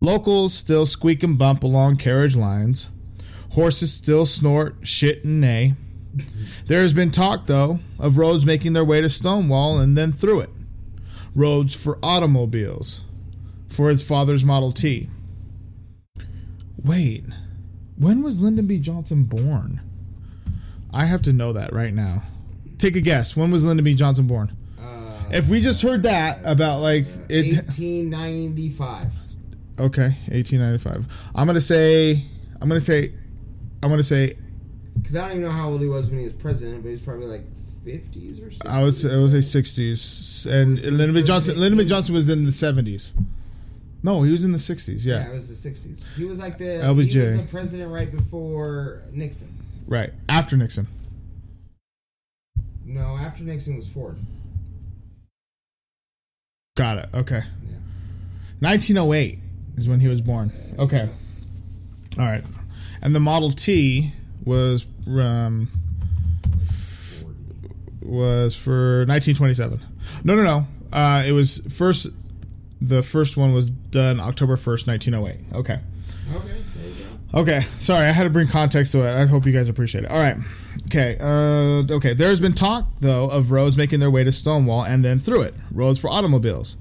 locals 0.00 0.52
still 0.52 0.86
squeak 0.86 1.22
and 1.22 1.38
bump 1.38 1.62
along 1.62 1.96
carriage 1.96 2.34
lines 2.34 2.88
Horses 3.54 3.92
still 3.92 4.26
snort, 4.26 4.76
shit, 4.82 5.24
and 5.24 5.40
neigh. 5.40 5.74
There 6.66 6.82
has 6.82 6.92
been 6.92 7.10
talk, 7.10 7.46
though, 7.46 7.80
of 7.98 8.18
roads 8.18 8.44
making 8.46 8.72
their 8.72 8.84
way 8.84 9.00
to 9.00 9.08
Stonewall 9.08 9.78
and 9.78 9.96
then 9.96 10.12
through 10.12 10.40
it. 10.40 10.50
Roads 11.34 11.74
for 11.74 11.98
automobiles, 12.02 13.02
for 13.68 13.88
his 13.90 14.02
father's 14.02 14.44
Model 14.44 14.72
T. 14.72 15.08
Wait, 16.82 17.24
when 17.96 18.22
was 18.22 18.40
Lyndon 18.40 18.66
B. 18.66 18.78
Johnson 18.78 19.24
born? 19.24 19.80
I 20.92 21.06
have 21.06 21.22
to 21.22 21.32
know 21.32 21.52
that 21.52 21.72
right 21.72 21.94
now. 21.94 22.22
Take 22.78 22.94
a 22.96 23.00
guess. 23.00 23.34
When 23.36 23.50
was 23.50 23.64
Lyndon 23.64 23.84
B. 23.84 23.94
Johnson 23.94 24.26
born? 24.26 24.56
Uh, 24.80 25.22
If 25.30 25.48
we 25.48 25.60
just 25.60 25.80
heard 25.82 26.02
that 26.04 26.40
about 26.44 26.80
like 26.80 27.06
it, 27.28 27.54
1895. 27.56 29.06
okay, 29.80 30.18
eighteen 30.30 30.60
ninety 30.60 30.78
five. 30.78 31.06
I'm 31.34 31.46
gonna 31.46 31.60
say, 31.60 32.24
I'm 32.60 32.68
gonna 32.68 32.80
say, 32.80 33.12
I'm 33.84 33.90
gonna 33.90 34.02
say, 34.02 34.36
Because 34.98 35.14
I 35.16 35.20
don't 35.22 35.30
even 35.32 35.42
know 35.42 35.50
how 35.50 35.68
old 35.68 35.80
he 35.82 35.86
was 35.88 36.06
when 36.08 36.18
he 36.18 36.24
was 36.24 36.32
president, 36.32 36.82
but 36.82 36.88
he 36.88 36.94
was 36.94 37.02
probably 37.02 37.26
like 37.26 37.42
50s 37.84 38.40
or 38.42 38.50
60s. 38.50 38.66
I 38.66 38.82
would 38.82 38.96
say, 38.96 39.14
I 39.14 39.18
would 39.18 39.30
say 39.30 39.40
sixties, 39.42 40.46
and 40.50 40.80
Lyndon 40.80 41.14
B. 41.14 41.22
Johnson. 41.22 41.58
Lyndon 41.60 41.78
B. 41.78 41.84
Johnson 41.84 42.14
was 42.14 42.28
in 42.30 42.46
the 42.46 42.52
seventies. 42.52 43.12
No, 44.02 44.22
he 44.22 44.30
was 44.32 44.42
in 44.42 44.52
the 44.52 44.58
sixties. 44.58 45.04
Yeah, 45.04 45.16
Yeah, 45.26 45.30
it 45.32 45.34
was 45.34 45.48
the 45.62 45.70
60s. 45.70 46.02
He 46.16 46.24
was 46.24 46.38
like 46.38 46.56
the 46.58 46.64
LBJ. 46.64 47.10
he 47.12 47.18
was 47.18 47.36
the 47.36 47.46
president 47.50 47.90
right 47.92 48.10
before 48.10 49.02
Nixon. 49.12 49.52
right 49.86 50.12
after 50.28 50.56
Nixon. 50.56 50.86
No, 52.86 53.16
after 53.18 53.42
Nixon 53.44 53.76
was 53.76 53.86
Ford. 53.88 54.16
Got 56.76 56.98
it. 56.98 57.08
Okay. 57.14 57.36
Yeah. 57.36 57.76
1908 58.60 59.38
is 59.76 59.88
when 59.88 60.00
he 60.00 60.08
was 60.08 60.20
born. 60.20 60.52
Okay. 60.78 61.08
All 62.18 62.24
right. 62.24 62.44
And 63.04 63.14
the 63.14 63.20
Model 63.20 63.52
T 63.52 64.12
was 64.44 64.86
um 65.06 65.68
was 68.02 68.54
for 68.56 69.04
1927. 69.06 69.80
No, 70.24 70.34
no, 70.36 70.42
no. 70.42 70.66
Uh, 70.92 71.22
it 71.26 71.32
was 71.32 71.58
first. 71.70 72.08
The 72.80 73.02
first 73.02 73.36
one 73.36 73.54
was 73.54 73.70
done 73.70 74.20
October 74.20 74.56
1st, 74.56 74.86
1908. 74.86 75.56
Okay. 75.56 75.80
Okay, 76.34 76.64
there 76.76 76.88
you 76.88 76.94
go. 77.32 77.40
Okay, 77.40 77.66
sorry, 77.80 78.06
I 78.06 78.12
had 78.12 78.24
to 78.24 78.30
bring 78.30 78.46
context 78.46 78.92
to 78.92 79.02
it. 79.02 79.14
I 79.14 79.26
hope 79.26 79.46
you 79.46 79.52
guys 79.52 79.68
appreciate 79.68 80.04
it. 80.04 80.10
All 80.10 80.18
right, 80.18 80.36
okay, 80.86 81.16
uh, 81.18 81.94
okay. 81.94 82.14
There 82.14 82.28
has 82.28 82.40
been 82.40 82.52
talk 82.52 82.86
though 83.00 83.28
of 83.28 83.50
roads 83.50 83.76
making 83.76 84.00
their 84.00 84.10
way 84.10 84.22
to 84.22 84.30
Stonewall 84.30 84.84
and 84.84 85.04
then 85.04 85.18
through 85.18 85.42
it. 85.42 85.54
Roads 85.72 85.98
for 85.98 86.08
automobiles, 86.08 86.76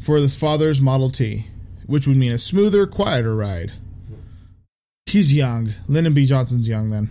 for 0.00 0.16
his 0.16 0.36
father's 0.36 0.80
Model 0.80 1.10
T, 1.10 1.46
which 1.86 2.06
would 2.06 2.16
mean 2.16 2.32
a 2.32 2.38
smoother, 2.38 2.86
quieter 2.86 3.34
ride. 3.34 3.72
He's 5.06 5.32
young. 5.32 5.72
Lyndon 5.88 6.14
B. 6.14 6.26
Johnson's 6.26 6.66
young 6.68 6.90
then. 6.90 7.08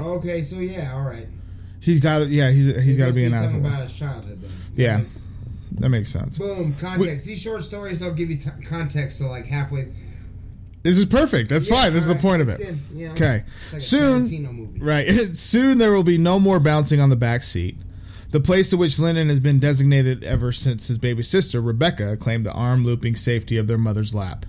Okay, 0.00 0.42
so 0.42 0.58
yeah, 0.58 0.92
all 0.94 1.02
right. 1.02 1.28
He's 1.80 2.00
got 2.00 2.28
yeah. 2.28 2.50
He's 2.50 2.66
he's 2.82 2.96
got 2.98 3.06
to 3.06 3.12
be 3.12 3.24
an 3.24 3.32
something 3.32 3.56
athlete. 3.56 3.66
about 3.72 3.82
his 3.88 3.92
childhood 3.96 4.42
then. 4.42 4.50
That 4.76 4.82
Yeah. 4.82 4.96
makes- 4.98 5.20
That 5.78 5.88
makes 5.88 6.10
sense. 6.10 6.38
boom, 6.38 6.76
context. 6.80 7.26
These 7.26 7.40
short 7.40 7.64
stories 7.64 7.98
don't 8.00 8.14
give 8.16 8.30
you 8.30 8.36
t- 8.36 8.48
context 8.66 9.18
till 9.18 9.28
like 9.28 9.44
halfway. 9.46 9.88
This 10.84 10.98
is 10.98 11.04
perfect. 11.06 11.48
That's 11.48 11.68
Yeah, 11.68 11.74
fine. 11.82 11.92
This 11.92 12.02
is 12.04 12.08
the 12.08 12.14
alright, 12.14 12.22
point 12.22 12.42
of 12.42 12.48
it. 12.48 12.76
know? 12.92 13.06
Okay. 13.12 13.42
Like 13.72 13.82
Soon. 13.82 14.78
Right. 14.80 15.34
Soon 15.36 15.78
there 15.78 15.92
will 15.92 16.04
be 16.04 16.16
no 16.18 16.38
more 16.38 16.60
bouncing 16.60 17.00
on 17.00 17.08
the 17.10 17.16
back 17.16 17.42
seat. 17.42 17.76
The 18.30 18.40
place 18.40 18.70
to 18.70 18.76
which 18.76 18.98
Lyndon 18.98 19.28
has 19.30 19.40
been 19.40 19.58
designated 19.58 20.22
ever 20.24 20.52
since 20.52 20.88
his 20.88 20.98
baby 20.98 21.22
sister, 21.22 21.60
Rebecca, 21.60 22.16
claimed 22.16 22.44
the 22.46 22.52
arm 22.52 22.84
looping 22.84 23.16
safety 23.16 23.56
of 23.56 23.66
their 23.66 23.78
mother's 23.78 24.14
lap. 24.14 24.44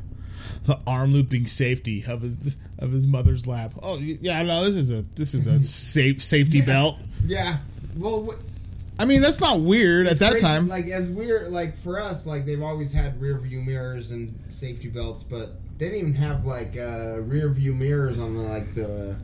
The 0.65 0.79
arm 0.87 1.13
looping 1.13 1.47
safety 1.47 2.03
of 2.07 2.21
his 2.21 2.57
of 2.79 2.91
his 2.91 3.05
mother's 3.07 3.45
lap. 3.47 3.73
Oh 3.81 3.97
yeah, 3.97 4.41
no, 4.43 4.65
this 4.65 4.75
is 4.75 4.91
a 4.91 5.03
this 5.15 5.33
is 5.33 5.47
a 5.47 5.61
safe 5.63 6.21
safety 6.21 6.61
belt. 6.61 6.97
Yeah. 7.25 7.57
Well, 7.97 8.25
wh- 8.31 8.99
I 8.99 9.05
mean, 9.05 9.21
that's 9.21 9.39
not 9.41 9.59
weird 9.61 10.07
at 10.07 10.19
that 10.19 10.31
crazy, 10.31 10.45
time. 10.45 10.67
like 10.67 10.87
as 10.87 11.09
weird, 11.09 11.51
like 11.51 11.77
for 11.83 11.99
us, 11.99 12.25
like 12.25 12.45
they've 12.45 12.61
always 12.61 12.91
had 12.93 13.19
rear 13.21 13.37
view 13.37 13.59
mirrors 13.61 14.11
and 14.11 14.37
safety 14.51 14.87
belts, 14.87 15.21
but 15.23 15.55
they 15.77 15.85
didn't 15.85 15.99
even 15.99 16.15
have 16.15 16.45
like 16.45 16.77
uh, 16.77 17.19
rear 17.19 17.49
view 17.49 17.73
mirrors 17.73 18.17
on 18.19 18.35
the 18.35 18.41
like 18.43 18.73
the 18.73 19.15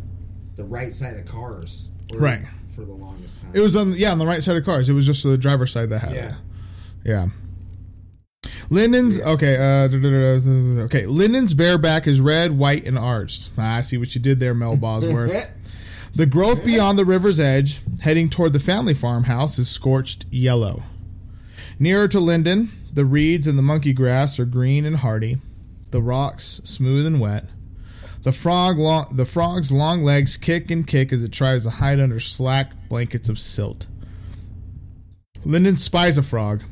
the 0.58 0.64
right 0.64 0.94
side 0.94 1.18
of 1.18 1.26
cars. 1.26 1.88
Or- 2.14 2.20
Right. 2.20 2.44
For 2.76 2.86
the 2.86 2.94
longest 2.94 3.40
time. 3.42 3.52
It 3.54 3.60
was 3.62 3.76
on 3.76 3.94
yeah 3.94 4.12
on 4.12 4.20
the 4.20 4.26
right 4.26 4.44
side 4.44 4.56
of 4.58 4.64
cars. 4.66 4.88
It 4.90 4.94
was 4.94 5.06
just 5.06 5.24
the 5.24 5.38
driver's 5.38 5.72
side 5.72 5.90
that 5.90 6.00
had 6.00 6.14
Yeah. 6.16 6.28
it. 6.30 6.36
Yeah. 7.06 7.30
Lyndon's 8.72 9.20
okay. 9.20 9.58
Uh, 9.58 10.84
okay. 10.86 11.06
Lyndon's 11.06 11.54
bareback 11.54 12.08
is 12.08 12.22
red, 12.22 12.58
white, 12.58 12.86
and 12.86 12.98
arched. 12.98 13.52
Ah, 13.58 13.76
I 13.76 13.82
see 13.82 13.98
what 13.98 14.16
you 14.16 14.22
did 14.22 14.40
there, 14.40 14.54
Mel 14.54 14.78
Bosworth. 14.78 15.50
the 16.16 16.26
growth 16.26 16.64
beyond 16.64 16.98
the 16.98 17.04
river's 17.04 17.38
edge, 17.38 17.82
heading 18.00 18.30
toward 18.30 18.54
the 18.54 18.62
family 18.62 18.94
farmhouse, 18.94 19.60
is 19.60 19.70
scorched 19.70 20.26
yellow. 20.32 20.84
Nearer 21.80 22.08
to 22.08 22.22
Lyndon, 22.22 22.72
the 22.94 23.04
reeds 23.04 23.46
and 23.46 23.58
the 23.58 23.64
monkey 23.64 23.92
grass 23.92 24.40
are 24.40 24.46
green 24.46 24.86
and 24.86 24.96
hardy. 24.96 25.40
The 25.92 26.02
rocks 26.02 26.62
smooth 26.64 27.06
and 27.06 27.20
wet. 27.20 27.48
The 28.24 28.32
frog, 28.32 28.78
long, 28.78 29.18
the 29.18 29.26
frog's 29.26 29.74
long 29.74 30.02
legs 30.04 30.38
kick 30.38 30.72
and 30.72 30.88
kick 30.88 31.12
as 31.12 31.24
it 31.24 31.34
tries 31.34 31.64
to 31.64 31.72
hide 31.72 32.00
under 32.00 32.22
slack 32.22 32.72
blankets 32.88 33.28
of 33.28 33.38
silt. 33.38 33.88
Lyndon 35.44 35.76
spies 35.76 36.18
a 36.18 36.24
frog, 36.24 36.64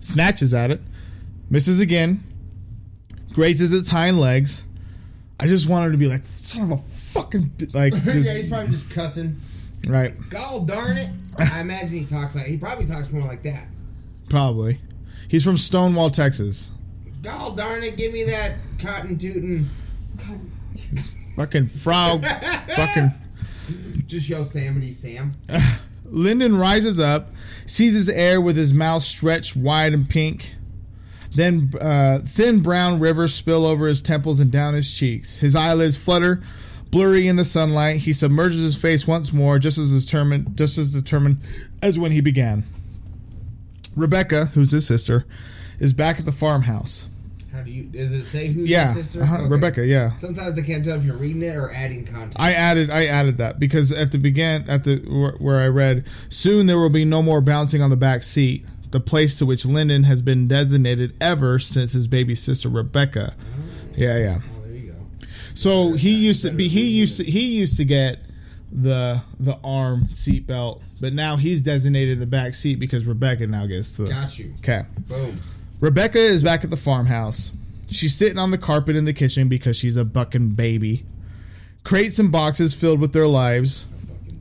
snatches 0.00 0.52
at 0.52 0.72
it, 0.72 0.80
misses 1.50 1.80
again, 1.80 2.22
grazes 3.32 3.72
its 3.72 3.88
hind 3.90 4.20
legs. 4.20 4.64
I 5.40 5.46
just 5.46 5.68
wanted 5.68 5.92
to 5.92 5.98
be 5.98 6.06
like, 6.08 6.22
son 6.34 6.72
of 6.72 6.78
a 6.78 6.82
fucking 6.82 7.52
bi-" 7.58 7.66
like, 7.90 8.04
just- 8.04 8.16
yeah, 8.26 8.34
he's 8.34 8.48
probably 8.48 8.70
just 8.72 8.90
cussing. 8.90 9.40
right? 9.86 10.14
God 10.30 10.66
darn 10.66 10.96
it! 10.96 11.10
I 11.38 11.60
imagine 11.60 11.90
he 11.98 12.04
talks 12.04 12.34
like 12.34 12.46
he 12.46 12.56
probably 12.56 12.86
talks 12.86 13.10
more 13.10 13.22
like 13.26 13.42
that. 13.44 13.66
Probably. 14.28 14.80
He's 15.28 15.44
from 15.44 15.56
Stonewall, 15.58 16.10
Texas. 16.10 16.70
God 17.22 17.56
darn 17.56 17.84
it! 17.84 17.96
Give 17.96 18.12
me 18.12 18.24
that 18.24 18.56
cotton 18.78 19.16
tootin'. 19.16 19.68
Fucking 21.36 21.68
frog. 21.68 22.24
fucking. 22.74 23.12
Just 24.06 24.28
Yosemite 24.28 24.92
Sam. 24.92 25.36
Lyndon 26.04 26.56
rises 26.56 26.98
up, 26.98 27.30
seizes 27.66 28.08
air 28.08 28.40
with 28.40 28.56
his 28.56 28.72
mouth 28.72 29.02
stretched 29.02 29.54
wide 29.54 29.92
and 29.92 30.08
pink. 30.08 30.52
Then 31.34 31.72
uh, 31.80 32.20
thin 32.26 32.60
brown 32.60 32.98
rivers 33.00 33.34
spill 33.34 33.64
over 33.66 33.86
his 33.86 34.02
temples 34.02 34.40
and 34.40 34.50
down 34.50 34.74
his 34.74 34.90
cheeks. 34.92 35.38
His 35.38 35.54
eyelids 35.54 35.96
flutter, 35.96 36.42
blurry 36.90 37.28
in 37.28 37.36
the 37.36 37.44
sunlight. 37.44 37.98
He 37.98 38.12
submerges 38.12 38.62
his 38.62 38.76
face 38.76 39.06
once 39.06 39.32
more, 39.32 39.58
just 39.58 39.78
as 39.78 39.92
determined, 40.04 40.56
just 40.56 40.78
as 40.78 40.90
determined 40.90 41.38
as 41.82 41.98
when 41.98 42.12
he 42.12 42.20
began. 42.20 42.64
Rebecca, 43.96 44.46
who's 44.46 44.70
his 44.72 44.86
sister, 44.86 45.26
is 45.78 45.92
back 45.92 46.18
at 46.18 46.24
the 46.24 46.32
farmhouse. 46.32 47.06
How 47.52 47.62
do 47.62 47.70
you? 47.70 47.84
Does 47.84 48.12
it 48.12 48.24
say 48.24 48.48
who's 48.48 48.68
Yeah, 48.68 48.92
his 48.92 49.06
sister? 49.06 49.22
uh-huh, 49.22 49.36
Okay. 49.38 49.48
Rebecca. 49.48 49.86
Yeah, 49.86 50.16
Sometimes 50.16 50.58
I 50.58 50.62
can't 50.62 50.84
tell 50.84 50.96
if 50.98 51.04
you're 51.04 51.16
reading 51.16 51.42
it 51.42 51.56
or 51.56 51.72
adding 51.72 52.04
content. 52.04 52.36
I 52.36 52.52
added 52.52 52.90
I 52.90 53.06
added 53.06 53.36
that 53.38 53.58
because 53.58 53.90
at 53.90 54.12
the 54.12 54.18
begin 54.18 54.68
at 54.68 54.84
the 54.84 54.98
where, 55.08 55.32
where 55.38 55.60
I 55.60 55.66
read 55.66 56.04
soon 56.28 56.66
there 56.66 56.78
will 56.78 56.90
be 56.90 57.04
no 57.04 57.22
more 57.22 57.40
bouncing 57.40 57.82
on 57.82 57.90
the 57.90 57.96
back 57.96 58.22
seat. 58.22 58.64
The 58.90 59.00
place 59.00 59.38
to 59.38 59.46
which 59.46 59.66
Lyndon 59.66 60.04
has 60.04 60.22
been 60.22 60.48
designated 60.48 61.14
ever 61.20 61.58
since 61.58 61.92
his 61.92 62.08
baby 62.08 62.34
sister 62.34 62.68
Rebecca. 62.68 63.34
Yeah, 63.94 64.16
yeah. 64.16 64.40
oh, 64.42 64.66
there 64.66 64.76
you 64.76 64.92
go. 64.92 65.26
So 65.54 65.92
he 65.92 66.14
used 66.14 66.42
to 66.42 66.50
be 66.50 66.68
he 66.68 66.84
used 66.88 67.18
to 67.18 67.24
he 67.24 67.46
used 67.46 67.76
to 67.76 67.84
get 67.84 68.20
the 68.72 69.22
the 69.40 69.58
arm 69.64 70.08
seat 70.14 70.46
belt, 70.46 70.82
but 71.00 71.12
now 71.12 71.36
he's 71.36 71.62
designated 71.62 72.20
the 72.20 72.26
back 72.26 72.54
seat 72.54 72.78
because 72.78 73.04
Rebecca 73.04 73.46
now 73.46 73.66
gets 73.66 73.96
the. 73.96 74.04
Got 74.04 74.38
you. 74.38 74.54
Okay. 74.58 74.84
Boom. 75.08 75.40
Rebecca 75.80 76.18
is 76.18 76.42
back 76.42 76.64
at 76.64 76.70
the 76.70 76.76
farmhouse. 76.76 77.52
She's 77.88 78.14
sitting 78.14 78.38
on 78.38 78.50
the 78.50 78.58
carpet 78.58 78.96
in 78.96 79.04
the 79.04 79.12
kitchen 79.12 79.48
because 79.48 79.76
she's 79.76 79.96
a 79.96 80.04
bucking 80.04 80.50
baby. 80.50 81.06
Crates 81.84 82.18
and 82.18 82.30
boxes 82.30 82.74
filled 82.74 83.00
with 83.00 83.12
their 83.12 83.26
lives. 83.26 83.86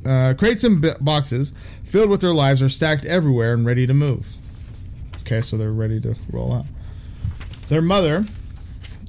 Uh, 0.08 0.34
crates 0.36 0.64
and 0.64 0.96
boxes 1.02 1.52
filled 1.84 2.10
with 2.10 2.22
their 2.22 2.34
lives 2.34 2.62
are 2.62 2.70
stacked 2.70 3.04
everywhere 3.06 3.54
and 3.54 3.66
ready 3.66 3.86
to 3.86 3.94
move. 3.94 4.28
Okay, 5.22 5.42
so 5.42 5.58
they're 5.58 5.72
ready 5.72 6.00
to 6.00 6.16
roll 6.32 6.54
out. 6.54 6.66
Their 7.68 7.82
mother 7.82 8.26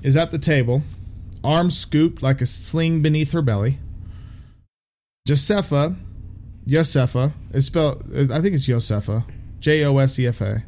is 0.03 0.17
at 0.17 0.33
the 0.33 0.39
table, 0.39 0.83
arms 1.45 1.79
scooped 1.79 2.23
like 2.23 2.41
a 2.41 2.47
sling 2.47 3.01
beneath 3.03 3.31
her 3.31 3.43
belly. 3.43 3.79
Josefa, 5.29 5.97
Josefa, 6.67 7.33
is 7.53 7.67
spelled, 7.67 8.03
I 8.33 8.41
think 8.41 8.55
it's 8.55 8.67
Josefa, 8.67 9.25
J 9.61 9.85
O 9.85 9.99
S 9.99 10.19
E 10.19 10.27
F 10.27 10.41
A. 10.41 10.65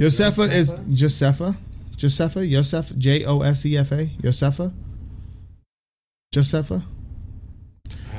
Josefa 0.00 0.50
is 0.50 0.70
Josefa, 0.72 1.56
Josefa, 1.96 2.50
Joseph, 2.50 2.92
J 2.96 3.24
O 3.24 3.42
S 3.42 3.66
E 3.66 3.76
F 3.76 3.92
A, 3.92 4.06
Josefa, 4.22 4.72
Josefa. 6.34 6.84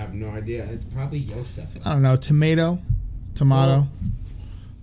I 0.08 0.12
have 0.12 0.16
no 0.16 0.30
idea. 0.30 0.64
It's 0.72 0.86
probably 0.86 1.20
Yosef. 1.20 1.68
I 1.84 1.92
don't 1.92 2.02
know. 2.02 2.16
Tomato, 2.16 2.80
tomato. 3.36 3.88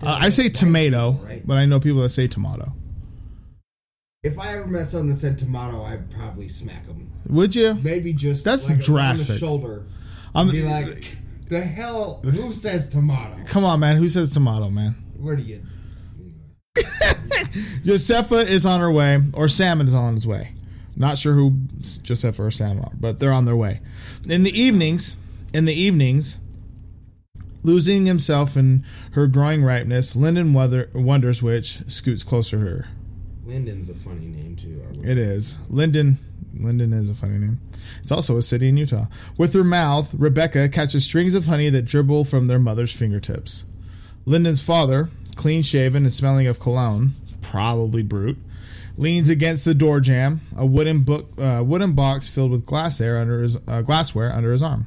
Well, 0.03 0.13
Uh, 0.13 0.19
I 0.21 0.29
say 0.29 0.51
tomato, 0.51 1.13
right? 1.25 1.43
but 1.47 1.57
I 1.57 1.65
know 1.65 1.81
people 1.81 2.03
that 2.03 2.11
say 2.11 2.29
tomato. 2.29 2.75
If 4.23 4.39
I 4.39 4.55
ever 4.55 4.67
met 4.67 4.87
someone 4.87 5.09
that 5.09 5.17
said 5.17 5.39
tomato, 5.39 5.83
I'd 5.83 6.11
probably 6.11 6.49
smack 6.49 6.87
them. 6.87 7.11
Would 7.31 7.55
you? 7.55 7.73
Maybe 7.75 8.13
just 8.13 8.45
That's 8.45 8.69
like, 8.69 8.87
On 8.87 9.17
the 9.17 9.37
shoulder. 9.39 9.85
I'm 10.35 10.51
Be 10.51 10.61
like, 10.61 11.07
the 11.49 11.63
hell? 11.63 12.21
Who 12.23 12.53
says 12.53 12.91
tomato? 12.91 13.43
Come 13.47 13.65
on, 13.65 13.81
man. 13.81 13.97
Who 13.97 14.11
says 14.11 14.31
tomato, 14.35 14.69
man? 14.69 14.95
Where 15.17 15.37
do 15.37 15.43
you? 15.43 15.63
Josefa 17.83 18.45
is 18.45 18.67
on 18.67 18.81
her 18.81 18.91
way, 18.93 19.23
or 19.33 19.49
Salmon 19.49 19.87
is 19.87 19.95
on 19.95 20.17
his 20.17 20.27
way. 20.27 20.53
Not 20.97 21.19
sure 21.19 21.35
who 21.35 21.51
Josefa 21.81 22.39
or 22.39 22.51
Sam 22.51 22.81
are, 22.81 22.93
but 22.99 23.19
they're 23.19 23.33
on 23.33 23.45
their 23.45 23.57
way. 23.57 23.81
In 24.29 24.45
the 24.45 24.59
evenings, 24.59 25.17
in 25.53 25.65
the 25.65 25.75
evenings, 25.75 26.37
losing 27.63 28.07
himself 28.07 28.57
in 28.57 28.85
her 29.13 29.27
growing 29.27 29.65
ripeness, 29.65 30.15
Lyndon 30.15 30.53
whether, 30.53 30.91
wonders 30.95 31.43
which 31.43 31.81
scoots 31.89 32.23
closer 32.23 32.59
to 32.59 32.65
her. 32.65 32.89
Lyndon's 33.45 33.89
a 33.89 33.95
funny 33.95 34.27
name 34.27 34.57
too. 34.57 34.83
It 35.03 35.19
is. 35.19 35.57
Lyndon. 35.69 36.19
Lyndon 36.57 36.93
is 36.93 37.11
a 37.11 37.15
funny 37.15 37.39
name. 37.39 37.61
It's 38.01 38.13
also 38.13 38.37
a 38.37 38.43
city 38.43 38.69
in 38.69 38.77
Utah. 38.77 39.07
With 39.37 39.55
her 39.55 39.65
mouth, 39.65 40.15
Rebecca 40.15 40.69
catches 40.69 41.05
strings 41.05 41.35
of 41.35 41.47
honey 41.47 41.69
that 41.71 41.85
dribble 41.85 42.25
from 42.25 42.47
their 42.47 42.61
mother's 42.61 42.93
fingertips. 42.93 43.65
Lyndon's 44.25 44.63
father, 44.63 45.11
clean 45.35 45.63
shaven 45.63 46.05
and 46.05 46.15
smelling 46.15 46.47
of 46.47 46.61
cologne, 46.61 47.15
probably 47.43 48.03
brute, 48.03 48.39
leans 48.97 49.29
against 49.29 49.65
the 49.65 49.75
door 49.75 50.01
jamb, 50.01 50.41
a 50.57 50.65
wooden 50.65 51.03
book, 51.03 51.33
uh, 51.39 51.63
wooden 51.65 51.93
box 51.95 52.29
filled 52.29 52.51
with 52.51 52.67
glass 52.67 53.01
air 53.01 53.19
under 53.19 53.43
his 53.43 53.57
uh, 53.67 53.83
glassware 53.83 54.33
under 54.33 54.53
his 54.53 54.63
arm. 54.63 54.87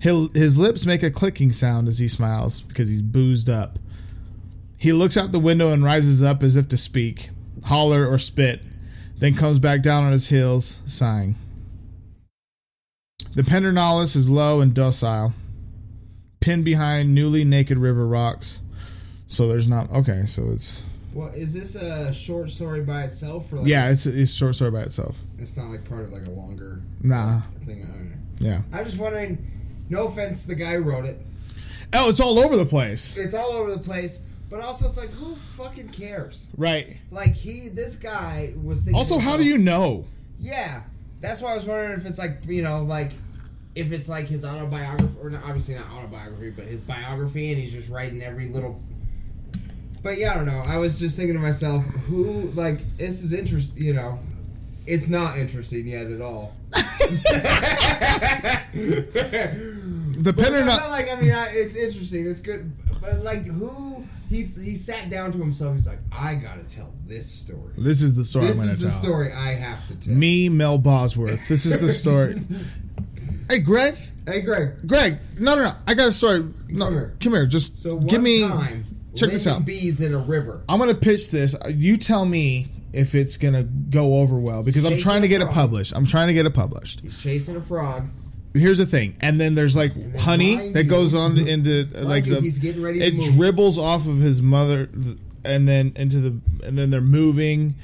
He'll, 0.00 0.28
his 0.30 0.58
lips 0.58 0.86
make 0.86 1.02
a 1.02 1.10
clicking 1.10 1.52
sound 1.52 1.88
as 1.88 1.98
he 1.98 2.08
smiles 2.08 2.60
because 2.60 2.88
he's 2.88 3.02
boozed 3.02 3.48
up. 3.50 3.78
He 4.76 4.92
looks 4.92 5.16
out 5.16 5.32
the 5.32 5.40
window 5.40 5.72
and 5.72 5.82
rises 5.82 6.22
up 6.22 6.42
as 6.42 6.56
if 6.56 6.68
to 6.68 6.76
speak, 6.76 7.30
holler, 7.64 8.06
or 8.06 8.18
spit, 8.18 8.62
then 9.18 9.34
comes 9.34 9.58
back 9.58 9.82
down 9.82 10.04
on 10.04 10.12
his 10.12 10.28
heels, 10.28 10.78
sighing. 10.86 11.34
The 13.34 13.42
Pendernalis 13.42 14.14
is 14.14 14.28
low 14.28 14.60
and 14.60 14.72
docile, 14.72 15.32
pinned 16.40 16.64
behind 16.64 17.14
newly 17.14 17.44
naked 17.44 17.78
river 17.78 18.06
rocks. 18.06 18.60
So 19.26 19.48
there's 19.48 19.68
not 19.68 19.90
okay. 19.90 20.24
So 20.26 20.50
it's 20.50 20.82
Well, 21.18 21.32
is 21.34 21.52
this 21.52 21.74
a 21.74 22.14
short 22.14 22.48
story 22.48 22.82
by 22.82 23.02
itself, 23.02 23.52
or 23.52 23.56
like 23.56 23.66
yeah, 23.66 23.90
it's 23.90 24.06
it's 24.06 24.30
a 24.30 24.36
short 24.36 24.54
story 24.54 24.70
by 24.70 24.82
itself. 24.82 25.16
it's 25.36 25.56
not 25.56 25.68
like 25.68 25.84
part 25.88 26.02
of 26.02 26.12
like 26.12 26.24
a 26.26 26.30
longer 26.30 26.80
Nah, 27.02 27.40
thing? 27.66 28.16
Yeah. 28.38 28.62
I'm 28.72 28.84
just 28.84 28.98
wondering. 28.98 29.44
No 29.90 30.06
offense 30.06 30.44
the 30.44 30.54
guy 30.54 30.74
who 30.74 30.82
wrote 30.82 31.06
it. 31.06 31.18
Oh, 31.92 32.08
it's 32.08 32.20
all 32.20 32.38
over 32.38 32.56
the 32.56 32.64
place. 32.64 33.16
It's 33.16 33.34
all 33.34 33.50
over 33.50 33.72
the 33.72 33.80
place, 33.80 34.20
but 34.48 34.60
also 34.60 34.86
it's 34.86 34.96
like 34.96 35.10
who 35.10 35.34
fucking 35.56 35.88
cares? 35.88 36.46
Right. 36.56 36.98
Like 37.10 37.34
he, 37.34 37.68
this 37.68 37.96
guy 37.96 38.52
was 38.62 38.82
thinking. 38.82 38.94
Also, 38.94 39.18
how 39.18 39.36
do 39.36 39.42
you 39.42 39.58
know? 39.58 40.04
Yeah, 40.38 40.82
that's 41.20 41.40
why 41.40 41.50
I 41.50 41.56
was 41.56 41.64
wondering 41.64 41.98
if 41.98 42.06
it's 42.06 42.20
like 42.20 42.44
you 42.46 42.62
know 42.62 42.84
like 42.84 43.10
if 43.74 43.90
it's 43.90 44.08
like 44.08 44.26
his 44.26 44.44
autobiography 44.44 45.12
or 45.20 45.30
not, 45.30 45.42
obviously 45.42 45.74
not 45.74 45.90
autobiography, 45.90 46.50
but 46.50 46.66
his 46.66 46.80
biography, 46.80 47.50
and 47.52 47.60
he's 47.60 47.72
just 47.72 47.90
writing 47.90 48.22
every 48.22 48.50
little. 48.50 48.80
But 50.08 50.16
yeah, 50.16 50.32
I 50.32 50.36
don't 50.36 50.46
know. 50.46 50.62
I 50.64 50.78
was 50.78 50.98
just 50.98 51.16
thinking 51.16 51.34
to 51.34 51.38
myself, 51.38 51.84
who 51.84 52.50
like 52.54 52.78
this 52.96 53.22
is 53.22 53.34
interesting. 53.34 53.84
You 53.84 53.92
know, 53.92 54.18
it's 54.86 55.06
not 55.06 55.36
interesting 55.36 55.86
yet 55.86 56.06
at 56.06 56.22
all. 56.22 56.54
The 60.18 60.32
pen 60.32 60.52
Pendernalis. 60.52 60.66
not 60.66 60.88
like 60.90 61.10
I 61.10 61.20
mean, 61.20 61.30
I, 61.32 61.48
it's 61.50 61.76
interesting. 61.76 62.26
It's 62.26 62.40
good, 62.40 62.72
but 63.02 63.22
like 63.22 63.44
who 63.46 64.02
he 64.30 64.44
he 64.44 64.76
sat 64.76 65.10
down 65.10 65.30
to 65.32 65.38
himself. 65.38 65.74
He's 65.76 65.86
like, 65.86 66.00
I 66.10 66.34
gotta 66.36 66.62
tell 66.64 66.90
this 67.06 67.30
story. 67.30 67.74
This 67.76 68.00
is 68.00 68.14
the 68.14 68.24
story 68.24 68.46
This 68.46 68.56
I'm 68.56 68.62
going 68.64 68.70
is 68.70 68.78
to 68.78 68.84
the 68.86 68.90
tell. 68.90 69.02
story 69.02 69.32
I 69.34 69.52
have 69.54 69.86
to 69.88 69.94
tell. 69.94 70.14
Me, 70.14 70.48
Mel 70.48 70.78
Bosworth. 70.78 71.40
This 71.48 71.66
is 71.66 71.80
the 71.80 71.92
story. 71.92 72.42
hey, 73.50 73.58
Greg. 73.58 73.96
Hey, 74.26 74.40
Greg. 74.40 74.86
Greg. 74.88 75.18
No, 75.38 75.54
no, 75.54 75.64
no. 75.64 75.72
I 75.86 75.92
got 75.94 76.08
a 76.08 76.12
story. 76.12 76.46
No, 76.68 76.86
Come 76.86 76.94
here. 76.94 77.14
come 77.20 77.32
here. 77.34 77.46
Just 77.46 77.80
So 77.82 77.94
one 77.96 78.06
give 78.06 78.22
me. 78.22 78.40
time, 78.48 78.86
check 79.14 79.30
this 79.30 79.46
out. 79.46 79.64
Bees 79.64 80.00
in 80.00 80.14
a 80.14 80.18
river. 80.18 80.62
I'm 80.68 80.78
gonna 80.78 80.94
pitch 80.94 81.30
this. 81.30 81.54
You 81.68 81.96
tell 81.96 82.24
me 82.24 82.68
if 82.92 83.14
it's 83.14 83.36
gonna 83.36 83.62
go 83.64 84.18
over 84.18 84.38
well 84.38 84.62
because 84.62 84.84
I'm 84.84 84.98
trying 84.98 85.22
to 85.22 85.28
get 85.28 85.40
it 85.42 85.50
published. 85.50 85.92
I'm 85.94 86.06
trying 86.06 86.28
to 86.28 86.34
get 86.34 86.46
it 86.46 86.54
published. 86.54 87.00
He's 87.00 87.18
chasing 87.18 87.56
a 87.56 87.62
frog. 87.62 88.08
Here's 88.54 88.78
the 88.78 88.86
thing, 88.86 89.14
and 89.20 89.38
then 89.40 89.54
there's 89.54 89.76
like 89.76 89.94
then 89.94 90.14
honey 90.18 90.72
that 90.72 90.84
you- 90.84 90.90
goes 90.90 91.14
on 91.14 91.36
into 91.36 91.86
uh, 91.94 92.02
like 92.02 92.24
the. 92.24 92.40
he's 92.40 92.58
getting 92.58 92.82
ready 92.82 92.98
to 92.98 93.06
it 93.06 93.20
dribbles 93.36 93.76
off 93.78 94.06
of 94.06 94.18
his 94.18 94.40
mother, 94.40 94.88
and 95.44 95.68
then 95.68 95.92
into 95.96 96.20
the, 96.20 96.66
and 96.66 96.76
then 96.78 96.90
they're 96.90 97.00
moving, 97.02 97.74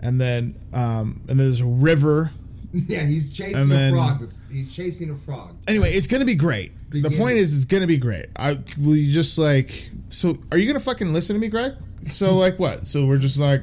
and 0.00 0.20
then 0.20 0.54
um 0.72 1.20
and 1.28 1.38
then 1.40 1.46
there's 1.48 1.60
a 1.60 1.66
river. 1.66 2.30
yeah, 2.88 3.04
he's 3.04 3.32
chasing 3.32 3.56
And 3.56 3.72
a 3.72 3.74
then- 3.74 3.92
frog. 3.92 4.28
He's 4.50 4.72
chasing 4.72 5.10
a 5.10 5.16
frog. 5.18 5.56
Anyway, 5.68 5.94
it's 5.94 6.06
gonna 6.06 6.24
be 6.24 6.34
great. 6.34 6.72
The 6.90 7.10
point 7.10 7.38
is, 7.38 7.54
it's 7.54 7.64
gonna 7.64 7.86
be 7.86 7.96
great. 7.96 8.26
I 8.36 8.58
will 8.78 8.96
you 8.96 9.12
just 9.12 9.38
like 9.38 9.90
so? 10.10 10.38
Are 10.52 10.58
you 10.58 10.66
gonna 10.66 10.80
fucking 10.80 11.12
listen 11.12 11.34
to 11.34 11.40
me, 11.40 11.48
Greg? 11.48 11.74
So 12.10 12.34
like 12.44 12.58
what? 12.58 12.86
So 12.86 13.06
we're 13.06 13.18
just 13.18 13.38
like 13.38 13.62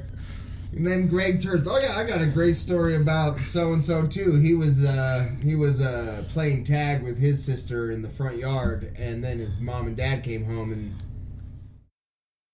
And 0.73 0.87
then 0.87 1.07
Greg 1.07 1.41
turns. 1.41 1.67
Oh 1.67 1.77
yeah, 1.79 1.97
I 1.97 2.03
got 2.05 2.21
a 2.21 2.25
great 2.25 2.55
story 2.57 2.95
about 2.95 3.41
so 3.41 3.73
and 3.73 3.83
so 3.83 4.07
too. 4.07 4.35
He 4.39 4.53
was 4.53 4.83
uh, 4.83 5.29
he 5.43 5.55
was 5.55 5.81
uh, 5.81 6.23
playing 6.29 6.63
tag 6.63 7.03
with 7.03 7.17
his 7.17 7.43
sister 7.43 7.91
in 7.91 8.01
the 8.01 8.09
front 8.09 8.37
yard, 8.37 8.95
and 8.97 9.23
then 9.23 9.39
his 9.39 9.57
mom 9.59 9.87
and 9.87 9.97
dad 9.97 10.23
came 10.23 10.45
home 10.45 10.71
and 10.71 10.93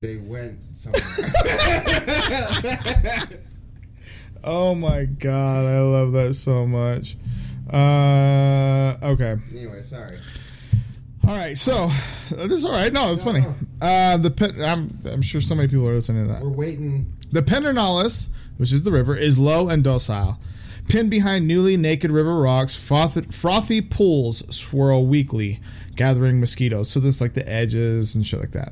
they 0.02 0.18
went 0.18 0.60
somewhere. 0.74 1.02
Oh 4.44 4.76
my 4.76 5.06
god, 5.06 5.66
I 5.66 5.80
love 5.82 6.12
that 6.14 6.36
so 6.36 6.66
much. 6.66 7.18
Uh, 7.72 8.98
okay. 9.04 9.36
anyway, 9.52 9.82
sorry. 9.82 10.20
All 11.28 11.36
right, 11.36 11.58
so 11.58 11.92
this 12.30 12.52
is 12.60 12.66
all 12.66 12.72
right. 12.72 12.94
No, 12.94 13.12
it's 13.12 13.20
No, 13.20 13.26
funny. 13.26 13.42
no. 13.42 13.56
Uh, 13.86 14.18
the 14.18 14.32
Pen- 14.32 14.64
I'm 14.64 14.98
I'm 15.06 15.22
sure 15.22 15.42
so 15.42 15.56
many 15.56 15.68
people 15.68 15.88
are 15.88 15.96
listening 15.96 16.28
to 16.28 16.34
that. 16.34 16.42
We're 16.42 16.50
waiting. 16.52 17.14
The 17.32 17.42
Pendernalis, 17.42 18.30
which 18.58 18.72
is 18.72 18.84
the 18.84 18.92
river, 18.92 19.16
is 19.16 19.38
low 19.38 19.68
and 19.68 19.84
docile. 19.84 20.40
Pinned 20.88 21.10
behind 21.10 21.48
newly 21.48 21.76
naked 21.76 22.12
river 22.12 22.40
rocks, 22.40 22.74
frothy, 22.74 23.22
frothy 23.24 23.82
pools 23.82 24.44
swirl 24.56 25.06
weakly, 25.06 25.60
gathering 25.98 26.40
mosquitoes. 26.40 26.90
So 26.90 27.02
there's 27.02 27.20
like 27.20 27.34
the 27.34 27.48
edges 27.48 28.16
and 28.16 28.26
shit 28.26 28.40
like 28.40 28.52
that. 28.52 28.72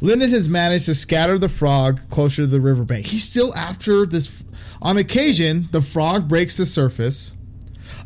Lyndon 0.00 0.30
has 0.30 0.48
managed 0.48 0.86
to 0.86 0.94
scatter 0.96 1.38
the 1.38 1.48
frog 1.48 2.00
closer 2.10 2.42
to 2.42 2.46
the 2.48 2.60
riverbank. 2.60 3.06
He's 3.06 3.22
still 3.24 3.54
after 3.54 4.04
this. 4.06 4.30
On 4.80 4.96
occasion, 4.96 5.68
the 5.70 5.80
frog 5.80 6.26
breaks 6.28 6.56
the 6.56 6.66
surface, 6.66 7.32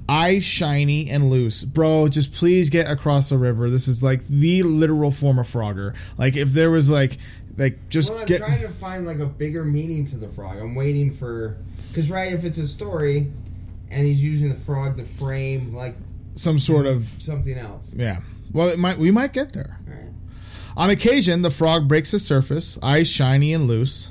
eyes 0.07 0.45
shiny 0.45 1.09
and 1.09 1.31
loose. 1.31 1.63
Bro, 1.65 2.09
just 2.09 2.33
please 2.35 2.69
get 2.69 2.91
across 2.91 3.31
the 3.31 3.39
river. 3.39 3.71
This 3.71 3.89
is 3.89 4.03
like 4.03 4.27
the 4.29 4.65
literal 4.65 5.11
form 5.11 5.39
of 5.39 5.51
Frogger. 5.51 5.95
Like 6.19 6.37
if 6.37 6.53
there 6.53 6.71
was 6.71 6.91
like, 6.91 7.17
like 7.57 7.89
just 7.89 8.11
Well, 8.11 8.21
I'm 8.21 8.27
get. 8.27 8.43
trying 8.43 8.61
to 8.61 8.69
find 8.69 9.07
like 9.07 9.21
a 9.21 9.25
bigger 9.27 9.65
meaning 9.65 10.05
to 10.07 10.19
the 10.19 10.29
frog. 10.29 10.59
I'm 10.59 10.75
waiting 10.75 11.11
for 11.15 11.57
because 11.89 12.11
right, 12.11 12.35
if 12.35 12.45
it's 12.45 12.59
a 12.59 12.69
story, 12.69 13.33
and 13.91 14.07
he's 14.07 14.23
using 14.23 14.49
the 14.49 14.57
frog 14.57 14.97
to 14.99 15.05
frame 15.05 15.75
like 15.75 15.97
some 16.35 16.59
sort 16.59 16.87
of 16.87 17.07
something 17.19 17.57
else. 17.57 17.95
yeah. 17.95 18.21
Well, 18.53 18.69
it 18.69 18.79
might 18.79 18.99
we 18.99 19.11
might 19.11 19.33
get 19.33 19.53
there. 19.53 19.79
Right. 19.87 20.11
On 20.77 20.91
occasion, 20.91 21.43
the 21.43 21.51
frog 21.51 21.89
breaks 21.89 22.11
the 22.11 22.19
surface, 22.19 22.79
eyes 22.83 23.09
shiny 23.09 23.53
and 23.53 23.67
loose. 23.67 24.11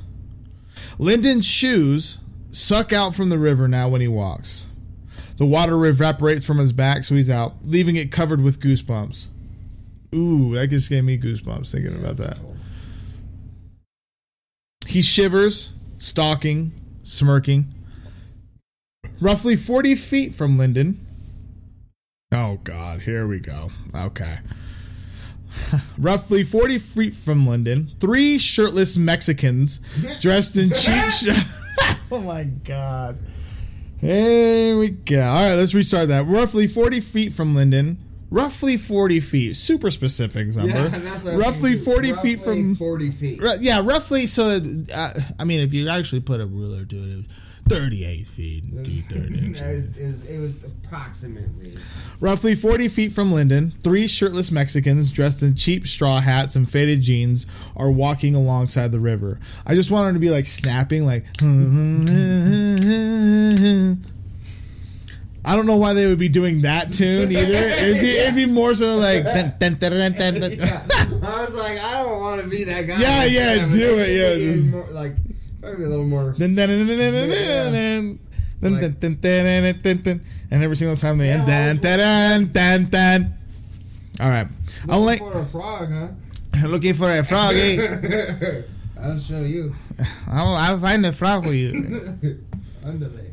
Lyndon's 0.97 1.45
shoes 1.45 2.17
suck 2.51 2.91
out 2.93 3.13
from 3.13 3.29
the 3.29 3.37
river 3.37 3.67
now 3.67 3.87
when 3.89 4.01
he 4.01 4.07
walks. 4.07 4.65
The 5.37 5.45
water 5.45 5.85
evaporates 5.85 6.45
from 6.45 6.57
his 6.59 6.71
back, 6.71 7.03
so 7.03 7.15
he's 7.15 7.29
out, 7.29 7.55
leaving 7.63 7.97
it 7.97 8.11
covered 8.11 8.41
with 8.41 8.61
goosebumps. 8.61 9.25
Ooh, 10.13 10.55
that 10.55 10.67
just 10.67 10.89
gave 10.89 11.03
me 11.03 11.17
goosebumps 11.17 11.71
thinking 11.71 11.95
about 11.95 12.15
that. 12.17 12.37
He 14.87 15.01
shivers, 15.01 15.73
stalking, 15.97 16.71
smirking. 17.03 17.73
Roughly 19.21 19.55
40 19.55 19.95
feet 19.95 20.35
from 20.35 20.57
Lyndon. 20.57 21.05
Oh, 22.31 22.59
God, 22.63 23.01
here 23.01 23.25
we 23.27 23.39
go. 23.39 23.71
Okay. 23.93 24.39
Roughly 25.97 26.43
40 26.43 26.79
feet 26.79 27.15
from 27.15 27.47
Lyndon, 27.47 27.91
three 27.99 28.37
shirtless 28.37 28.97
Mexicans 28.97 29.79
dressed 30.19 30.57
in 30.57 30.69
cheap 30.71 31.03
sh- 31.11 31.29
Oh, 32.11 32.19
my 32.19 32.43
God. 32.43 33.17
Here 33.99 34.77
we 34.77 34.89
go. 34.89 35.21
All 35.23 35.47
right, 35.49 35.55
let's 35.55 35.73
restart 35.73 36.09
that. 36.09 36.27
Roughly 36.27 36.67
40 36.67 36.99
feet 36.99 37.33
from 37.33 37.55
Lyndon. 37.55 37.97
Roughly 38.29 38.75
40 38.75 39.19
feet. 39.21 39.55
Super 39.55 39.89
specific 39.89 40.47
number. 40.49 40.67
Yeah, 40.75 40.87
that's 40.89 41.23
what 41.23 41.33
I 41.33 41.37
was 41.37 41.45
roughly 41.45 41.77
40 41.77 42.11
Roughly 42.11 42.35
feet 42.35 42.43
from. 42.43 42.75
forty 42.75 43.11
feet. 43.11 43.41
Ru- 43.41 43.57
Yeah, 43.61 43.81
roughly. 43.83 44.25
So, 44.27 44.61
uh, 44.93 45.13
I 45.39 45.43
mean, 45.45 45.61
if 45.61 45.73
you 45.73 45.87
actually 45.87 46.19
put 46.21 46.41
a 46.41 46.45
ruler 46.45 46.83
to 46.85 46.95
it, 46.97 47.09
it 47.11 47.15
was 47.17 47.25
38 47.67 48.27
feet 48.27 48.83
deep, 48.83 49.05
30 49.09 49.19
It 49.37 49.43
inches. 49.43 49.61
was, 49.61 49.97
it 49.97 50.07
was- 50.07 50.25
it 50.25 50.37
was 50.39 50.63
approximately. 50.63 51.77
Roughly 52.19 52.55
40 52.55 52.87
feet 52.89 53.11
from 53.11 53.31
Lyndon, 53.33 53.73
three 53.83 54.07
shirtless 54.07 54.51
Mexicans 54.51 55.11
dressed 55.11 55.43
in 55.43 55.55
cheap 55.55 55.87
straw 55.87 56.21
hats 56.21 56.55
and 56.55 56.69
faded 56.69 57.01
jeans 57.01 57.45
are 57.75 57.91
walking 57.91 58.35
alongside 58.35 58.91
the 58.91 58.99
river. 58.99 59.39
I 59.65 59.75
just 59.75 59.91
want 59.91 60.07
them 60.07 60.13
to 60.15 60.19
be 60.19 60.29
like 60.29 60.47
snapping, 60.47 61.05
like. 61.05 61.25
I 65.47 65.55
don't 65.55 65.67
know 65.67 65.75
why 65.77 65.93
they 65.93 66.07
would 66.07 66.17
be 66.17 66.27
doing 66.29 66.61
that 66.63 66.91
tune 66.91 67.31
either. 67.31 67.53
It'd 67.53 68.01
be, 68.01 68.17
it'd 68.17 68.35
be 68.35 68.47
more 68.47 68.73
so 68.73 68.97
like. 68.97 69.23
dun, 69.23 69.53
dun, 69.59 69.75
dun. 69.77 70.51
Yeah. 70.53 70.83
I 70.91 71.45
was 71.45 71.53
like, 71.53 71.77
I 71.77 72.01
don't 72.01 72.19
want 72.19 72.41
to 72.41 72.47
be 72.47 72.63
that 72.63 72.87
guy. 72.87 72.99
Yeah, 72.99 73.23
yeah, 73.25 73.67
do 73.67 73.99
it, 73.99 74.09
yeah. 74.09 74.29
think 74.29 74.41
it 74.41 74.49
was 74.49 74.65
more, 74.65 74.87
like 74.89 75.15
maybe 75.65 75.83
a 75.83 75.89
little 75.89 76.05
more. 76.05 76.35
And 80.51 80.63
every 80.63 80.75
single 80.75 80.95
time 80.97 81.17
they 81.17 81.29
end, 81.29 81.47
Yeah, 81.47 81.73
dun. 82.89 83.33
All 84.19 84.29
right. 84.29 84.47
Looking 84.87 85.31
for 85.31 85.39
a 85.39 85.45
frog, 85.45 85.91
huh? 85.91 86.67
Looking 86.67 86.93
for 86.93 87.11
a 87.11 87.23
froggy. 87.23 87.79
I'll 89.01 89.19
show 89.19 89.41
you. 89.41 89.75
I'll, 90.27 90.55
I'll 90.55 90.79
find 90.79 91.05
a 91.05 91.11
frog 91.11 91.43
for 91.43 91.53
you. 91.53 92.39
Underlay. 92.85 93.31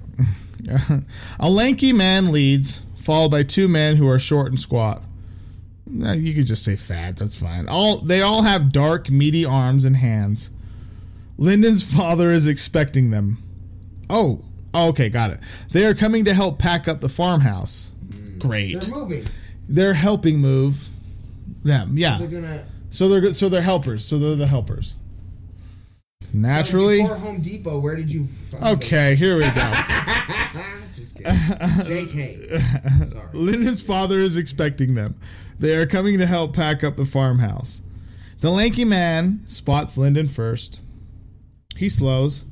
a 1.38 1.48
lanky 1.50 1.92
man 1.92 2.32
leads, 2.32 2.82
followed 3.02 3.30
by 3.30 3.42
two 3.42 3.68
men 3.68 3.96
who 3.96 4.08
are 4.08 4.18
short 4.18 4.48
and 4.48 4.58
squat. 4.58 5.02
You 5.90 6.34
could 6.34 6.46
just 6.46 6.64
say 6.64 6.76
fat. 6.76 7.16
That's 7.16 7.34
fine. 7.36 7.68
All 7.68 8.00
they 8.00 8.22
all 8.22 8.42
have 8.42 8.72
dark, 8.72 9.10
meaty 9.10 9.44
arms 9.44 9.84
and 9.84 9.96
hands. 9.96 10.50
Lyndon's 11.42 11.82
father 11.82 12.30
is 12.30 12.46
expecting 12.46 13.10
them. 13.10 13.42
Oh, 14.08 14.44
oh, 14.72 14.90
okay, 14.90 15.08
got 15.08 15.30
it. 15.30 15.40
They 15.72 15.84
are 15.84 15.92
coming 15.92 16.24
to 16.26 16.34
help 16.34 16.60
pack 16.60 16.86
up 16.86 17.00
the 17.00 17.08
farmhouse. 17.08 17.90
Great. 18.38 18.80
They're 18.80 18.94
moving. 18.94 19.26
They're 19.68 19.94
helping 19.94 20.38
move 20.38 20.84
them. 21.64 21.98
Yeah. 21.98 22.18
They're 22.18 22.28
gonna. 22.28 22.64
So 22.90 23.08
they're 23.08 23.20
good. 23.20 23.34
So 23.34 23.48
they're 23.48 23.60
helpers. 23.60 24.04
So 24.04 24.20
they're 24.20 24.36
the 24.36 24.46
helpers. 24.46 24.94
Naturally. 26.32 27.02
Before 27.02 27.16
Home 27.16 27.40
Depot, 27.40 27.80
where 27.80 27.96
did 27.96 28.12
you? 28.12 28.28
Find 28.52 28.64
Okay, 28.76 29.16
here 29.16 29.34
we 29.34 29.42
go. 29.42 29.50
Just 30.94 31.16
kidding. 31.16 31.32
JK. 31.32 33.08
Sorry. 33.10 33.28
Lyndon's 33.32 33.82
father 33.82 34.20
is 34.20 34.36
expecting 34.36 34.94
them. 34.94 35.18
They 35.58 35.74
are 35.74 35.86
coming 35.86 36.18
to 36.18 36.26
help 36.26 36.54
pack 36.54 36.84
up 36.84 36.94
the 36.94 37.04
farmhouse. 37.04 37.80
The 38.40 38.50
lanky 38.50 38.84
man 38.84 39.42
spots 39.48 39.98
Lyndon 39.98 40.28
first. 40.28 40.80
He 41.76 41.88
slows. 41.88 42.44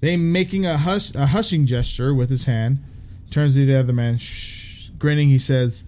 They 0.00 0.16
making 0.16 0.66
a 0.66 0.76
hush 0.76 1.14
a 1.14 1.26
hushing 1.26 1.66
gesture 1.66 2.14
with 2.14 2.30
his 2.30 2.44
hand. 2.44 2.82
Turns 3.30 3.54
to 3.54 3.66
the 3.66 3.78
other 3.78 3.92
man. 3.92 4.18
Shh. 4.18 4.90
Grinning, 4.98 5.28
he 5.28 5.38
says, 5.38 5.84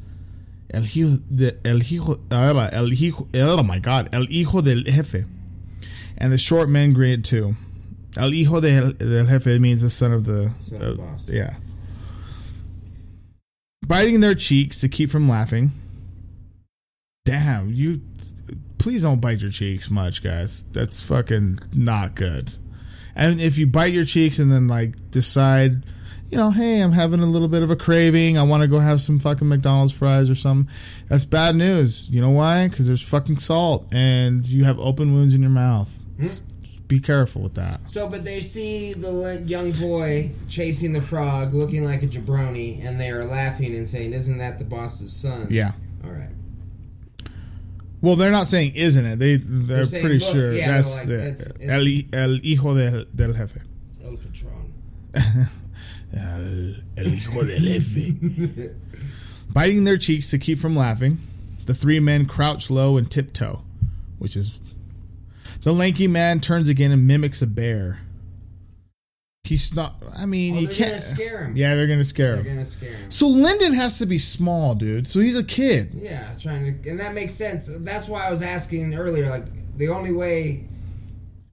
"El 0.72 0.82
hijo 0.82 1.20
de 1.34 1.56
el 1.64 1.80
hijo 1.80 2.20
el 2.30 2.90
hijo 2.92 3.28
oh 3.34 3.62
my 3.62 3.78
God 3.78 4.08
el 4.12 4.26
hijo 4.26 4.60
del 4.62 4.84
jefe." 4.84 5.24
And 6.16 6.32
the 6.32 6.38
short 6.38 6.68
man 6.68 6.92
grinned 6.92 7.24
too. 7.24 7.56
El 8.16 8.30
hijo 8.30 8.60
del, 8.60 8.92
del 8.94 9.26
jefe 9.26 9.58
means 9.60 9.82
the 9.82 9.90
son 9.90 10.12
of 10.12 10.24
the 10.24 10.50
Son 10.60 10.82
uh, 10.82 10.94
boss. 10.94 11.28
yeah. 11.28 11.54
Biting 13.86 14.20
their 14.20 14.34
cheeks 14.34 14.80
to 14.80 14.88
keep 14.88 15.10
from 15.10 15.28
laughing. 15.28 15.72
Damn, 17.24 17.72
you 17.72 18.00
please 18.78 19.02
don't 19.02 19.20
bite 19.20 19.40
your 19.40 19.50
cheeks 19.50 19.90
much, 19.90 20.22
guys. 20.22 20.64
That's 20.72 21.00
fucking 21.00 21.58
not 21.72 22.14
good. 22.14 22.54
And 23.14 23.40
if 23.40 23.58
you 23.58 23.66
bite 23.66 23.92
your 23.92 24.04
cheeks 24.04 24.38
and 24.38 24.50
then 24.52 24.68
like 24.68 25.10
decide, 25.10 25.84
you 26.30 26.36
know, 26.38 26.50
hey, 26.50 26.80
I'm 26.80 26.92
having 26.92 27.20
a 27.20 27.26
little 27.26 27.48
bit 27.48 27.62
of 27.62 27.70
a 27.70 27.76
craving. 27.76 28.38
I 28.38 28.42
want 28.44 28.60
to 28.60 28.68
go 28.68 28.78
have 28.78 29.00
some 29.00 29.18
fucking 29.18 29.48
McDonald's 29.48 29.92
fries 29.92 30.30
or 30.30 30.34
something. 30.34 30.72
That's 31.08 31.24
bad 31.24 31.56
news. 31.56 32.08
You 32.10 32.20
know 32.20 32.30
why? 32.30 32.68
Because 32.68 32.86
there's 32.86 33.02
fucking 33.02 33.38
salt 33.38 33.92
and 33.92 34.46
you 34.46 34.64
have 34.64 34.78
open 34.78 35.12
wounds 35.14 35.34
in 35.34 35.40
your 35.40 35.50
mouth. 35.50 35.90
Hmm? 36.18 36.24
S- 36.26 36.42
Be 36.86 37.00
careful 37.00 37.42
with 37.42 37.54
that. 37.54 37.80
So, 37.86 38.08
but 38.08 38.24
they 38.24 38.40
see 38.40 38.92
the 38.94 39.42
young 39.46 39.72
boy 39.72 40.30
chasing 40.48 40.92
the 40.92 41.02
frog, 41.02 41.54
looking 41.54 41.84
like 41.84 42.02
a 42.02 42.06
jabroni, 42.06 42.84
and 42.86 43.00
they 43.00 43.10
are 43.10 43.24
laughing 43.24 43.74
and 43.74 43.86
saying, 43.88 44.12
"Isn't 44.14 44.38
that 44.38 44.58
the 44.58 44.64
boss's 44.64 45.12
son?" 45.12 45.48
Yeah. 45.50 45.72
All 46.04 46.10
right. 46.10 46.30
Well, 48.00 48.14
they're 48.16 48.30
not 48.30 48.46
saying 48.48 48.74
isn't 48.74 49.04
it. 49.04 49.18
They 49.18 49.36
they're, 49.36 49.84
saying, 49.84 50.04
pretty 50.04 50.18
look, 50.24 50.32
sure 50.34 50.52
yeah, 50.52 50.72
that's 50.72 50.96
like, 50.96 51.06
the 51.08 51.14
it's- 51.30 51.40
it's- 51.60 51.68
el, 51.68 52.20
el 52.20 52.38
hijo 52.42 52.74
del, 52.74 53.04
del 53.14 53.32
jefe. 53.34 53.60
El 54.04 54.16
Patron. 54.16 54.72
el, 56.14 56.76
el 56.96 57.12
hijo 57.14 57.42
del 57.44 57.60
jefe. 57.60 58.70
Biting 59.52 59.84
their 59.84 59.98
cheeks 59.98 60.30
to 60.30 60.38
keep 60.38 60.58
from 60.60 60.76
laughing, 60.76 61.20
the 61.66 61.74
three 61.74 61.98
men 62.00 62.26
crouch 62.26 62.70
low 62.70 62.96
and 62.96 63.10
tiptoe, 63.10 63.62
which 64.18 64.36
is. 64.36 64.60
The 65.64 65.72
lanky 65.72 66.06
man 66.06 66.38
turns 66.40 66.68
again 66.68 66.92
and 66.92 67.06
mimics 67.06 67.42
a 67.42 67.46
bear. 67.46 68.00
He's 69.48 69.74
not. 69.74 70.02
I 70.14 70.26
mean, 70.26 70.56
Oh, 70.56 70.60
you 70.60 70.66
they're 70.66 70.76
can't. 70.76 71.02
scare 71.02 71.44
him. 71.44 71.56
Yeah, 71.56 71.74
they're 71.74 71.86
gonna 71.86 72.04
scare 72.04 72.34
They're 72.36 72.44
him. 72.44 72.56
gonna 72.56 72.66
scare 72.66 72.92
him. 72.92 73.10
So 73.10 73.26
Lyndon 73.28 73.72
has 73.72 73.98
to 73.98 74.06
be 74.06 74.18
small, 74.18 74.74
dude. 74.74 75.08
So 75.08 75.20
he's 75.20 75.36
a 75.36 75.42
kid. 75.44 75.92
Yeah, 75.94 76.34
trying 76.38 76.82
to, 76.82 76.90
and 76.90 77.00
that 77.00 77.14
makes 77.14 77.32
sense. 77.34 77.70
That's 77.72 78.08
why 78.08 78.26
I 78.26 78.30
was 78.30 78.42
asking 78.42 78.94
earlier. 78.94 79.28
Like, 79.30 79.46
the 79.78 79.88
only 79.88 80.12
way 80.12 80.64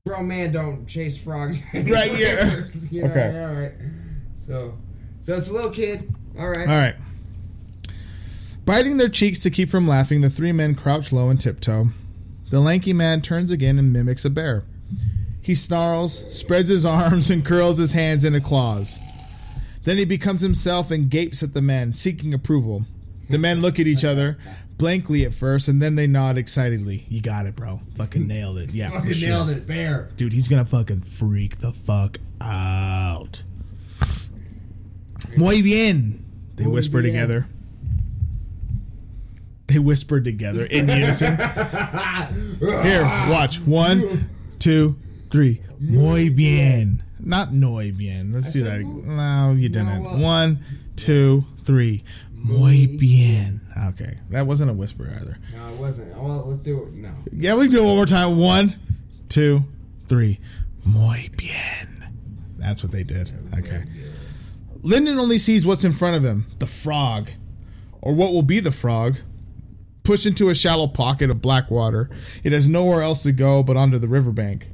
grown 0.06 0.28
man 0.28 0.52
don't 0.52 0.86
chase 0.88 1.18
frogs. 1.18 1.62
Right, 1.74 2.18
yeah. 2.18 2.66
you 2.92 3.04
know, 3.04 3.10
Okay. 3.10 3.40
All 3.44 3.54
right. 3.54 3.72
So, 4.46 4.78
so 5.22 5.36
it's 5.36 5.48
a 5.48 5.54
little 5.54 5.72
kid. 5.72 6.14
All 6.38 6.50
right. 6.50 6.68
All 6.68 6.78
right. 6.78 6.96
Biting 8.66 8.98
their 8.98 9.10
cheeks 9.10 9.40
to 9.40 9.50
keep 9.50 9.70
from 9.70 9.88
laughing, 9.88 10.22
the 10.22 10.30
three 10.30 10.52
men 10.52 10.76
crouch 10.76 11.12
low 11.12 11.30
and 11.30 11.40
tiptoe. 11.40 11.90
The 12.50 12.60
lanky 12.60 12.94
man 12.94 13.22
turns 13.22 13.52
again 13.52 13.78
and 13.80 13.94
mimics 13.94 14.26
a 14.26 14.30
bear. 14.30 14.64
He 15.46 15.54
snarls, 15.54 16.24
spreads 16.36 16.70
his 16.70 16.86
arms, 16.88 17.30
and 17.30 17.46
curls 17.46 17.78
his 17.78 17.92
hands 17.92 18.26
into 18.26 18.42
claws. 18.42 18.98
Then 19.84 20.00
he 20.00 20.04
becomes 20.06 20.42
himself 20.42 20.90
and 20.90 21.08
gapes 21.08 21.44
at 21.44 21.54
the 21.54 21.62
men, 21.62 21.94
seeking 21.94 22.34
approval. 22.34 22.86
The 23.30 23.38
men 23.38 23.62
look 23.62 23.80
at 23.80 23.86
each 23.86 24.04
other, 24.04 24.40
blankly 24.80 25.24
at 25.24 25.36
first, 25.36 25.68
and 25.68 25.80
then 25.80 25.94
they 25.96 26.08
nod 26.08 26.40
excitedly. 26.40 27.06
You 27.10 27.22
got 27.22 27.46
it, 27.46 27.56
bro. 27.56 27.80
Fucking 27.96 28.26
nailed 28.26 28.58
it. 28.58 28.72
Yeah, 28.72 28.90
for 28.90 28.98
Fucking 29.02 29.14
sure. 29.14 29.30
nailed 29.30 29.50
it, 29.52 29.68
bear. 29.68 30.10
Dude, 30.18 30.34
he's 30.34 30.48
gonna 30.48 30.66
fucking 30.66 31.02
freak 31.02 31.60
the 31.60 31.72
fuck 31.72 32.18
out. 32.42 33.44
Muy 35.38 35.62
bien. 35.62 36.26
They 36.56 36.64
Muy 36.64 36.74
whisper 36.74 37.04
bien. 37.04 37.14
together. 37.14 37.48
They 39.68 39.78
whisper 39.78 40.22
together 40.22 40.66
in 40.66 40.90
unison. 40.90 41.38
Here, 42.60 43.04
watch. 43.30 43.60
One, 43.60 44.30
two, 44.58 44.96
three. 45.36 45.62
Muy 45.80 46.30
bien. 46.30 47.04
Not 47.20 47.54
muy 47.54 47.92
bien. 47.92 48.32
Let's 48.34 48.50
I 48.50 48.52
do 48.60 48.64
that. 48.64 48.82
muy- 48.82 49.04
No, 49.16 49.52
you 49.52 49.70
didn't. 49.70 50.04
what? 50.04 50.18
One, 50.18 50.60
two, 50.96 51.44
three. 51.66 52.04
Muy 52.34 52.86
bien. 52.88 53.62
Okay, 53.90 54.18
that 54.30 54.46
wasn't 54.48 54.70
a 54.70 54.74
whisper 54.74 55.12
either. 55.20 55.38
No, 55.56 55.68
it 55.74 55.80
wasn't. 55.80 56.14
Oh, 56.16 56.24
well, 56.24 56.46
let's 56.48 56.64
do 56.64 56.84
it. 56.84 56.94
No. 56.94 57.12
Yeah, 57.34 57.56
we 57.56 57.66
can 57.66 57.72
do 57.76 57.84
it 57.84 57.88
one 57.88 57.96
more 57.96 58.06
time. 58.06 58.38
One, 58.38 58.76
two, 59.30 59.64
three. 60.08 60.40
Muy 60.86 61.30
bien. 61.36 62.06
That's 62.58 62.84
what 62.84 62.92
they 62.92 63.04
did. 63.04 63.32
Okay. 63.58 63.84
Lyndon 64.84 65.18
only 65.20 65.38
sees 65.40 65.66
what's 65.66 65.84
in 65.84 65.94
front 65.94 66.16
of 66.16 66.24
him 66.24 66.46
the 66.60 66.68
frog, 66.68 67.32
or 68.02 68.14
what 68.14 68.32
will 68.34 68.44
be 68.44 68.60
the 68.60 68.72
frog, 68.72 69.18
pushed 70.04 70.28
into 70.28 70.50
a 70.50 70.56
shallow 70.56 70.88
pocket 70.88 71.32
of 71.32 71.42
black 71.42 71.72
water. 71.72 72.10
It 72.44 72.52
has 72.52 72.68
nowhere 72.68 73.02
else 73.02 73.24
to 73.24 73.32
go 73.32 73.64
but 73.64 73.76
onto 73.76 73.98
the 73.98 74.08
riverbank. 74.08 74.68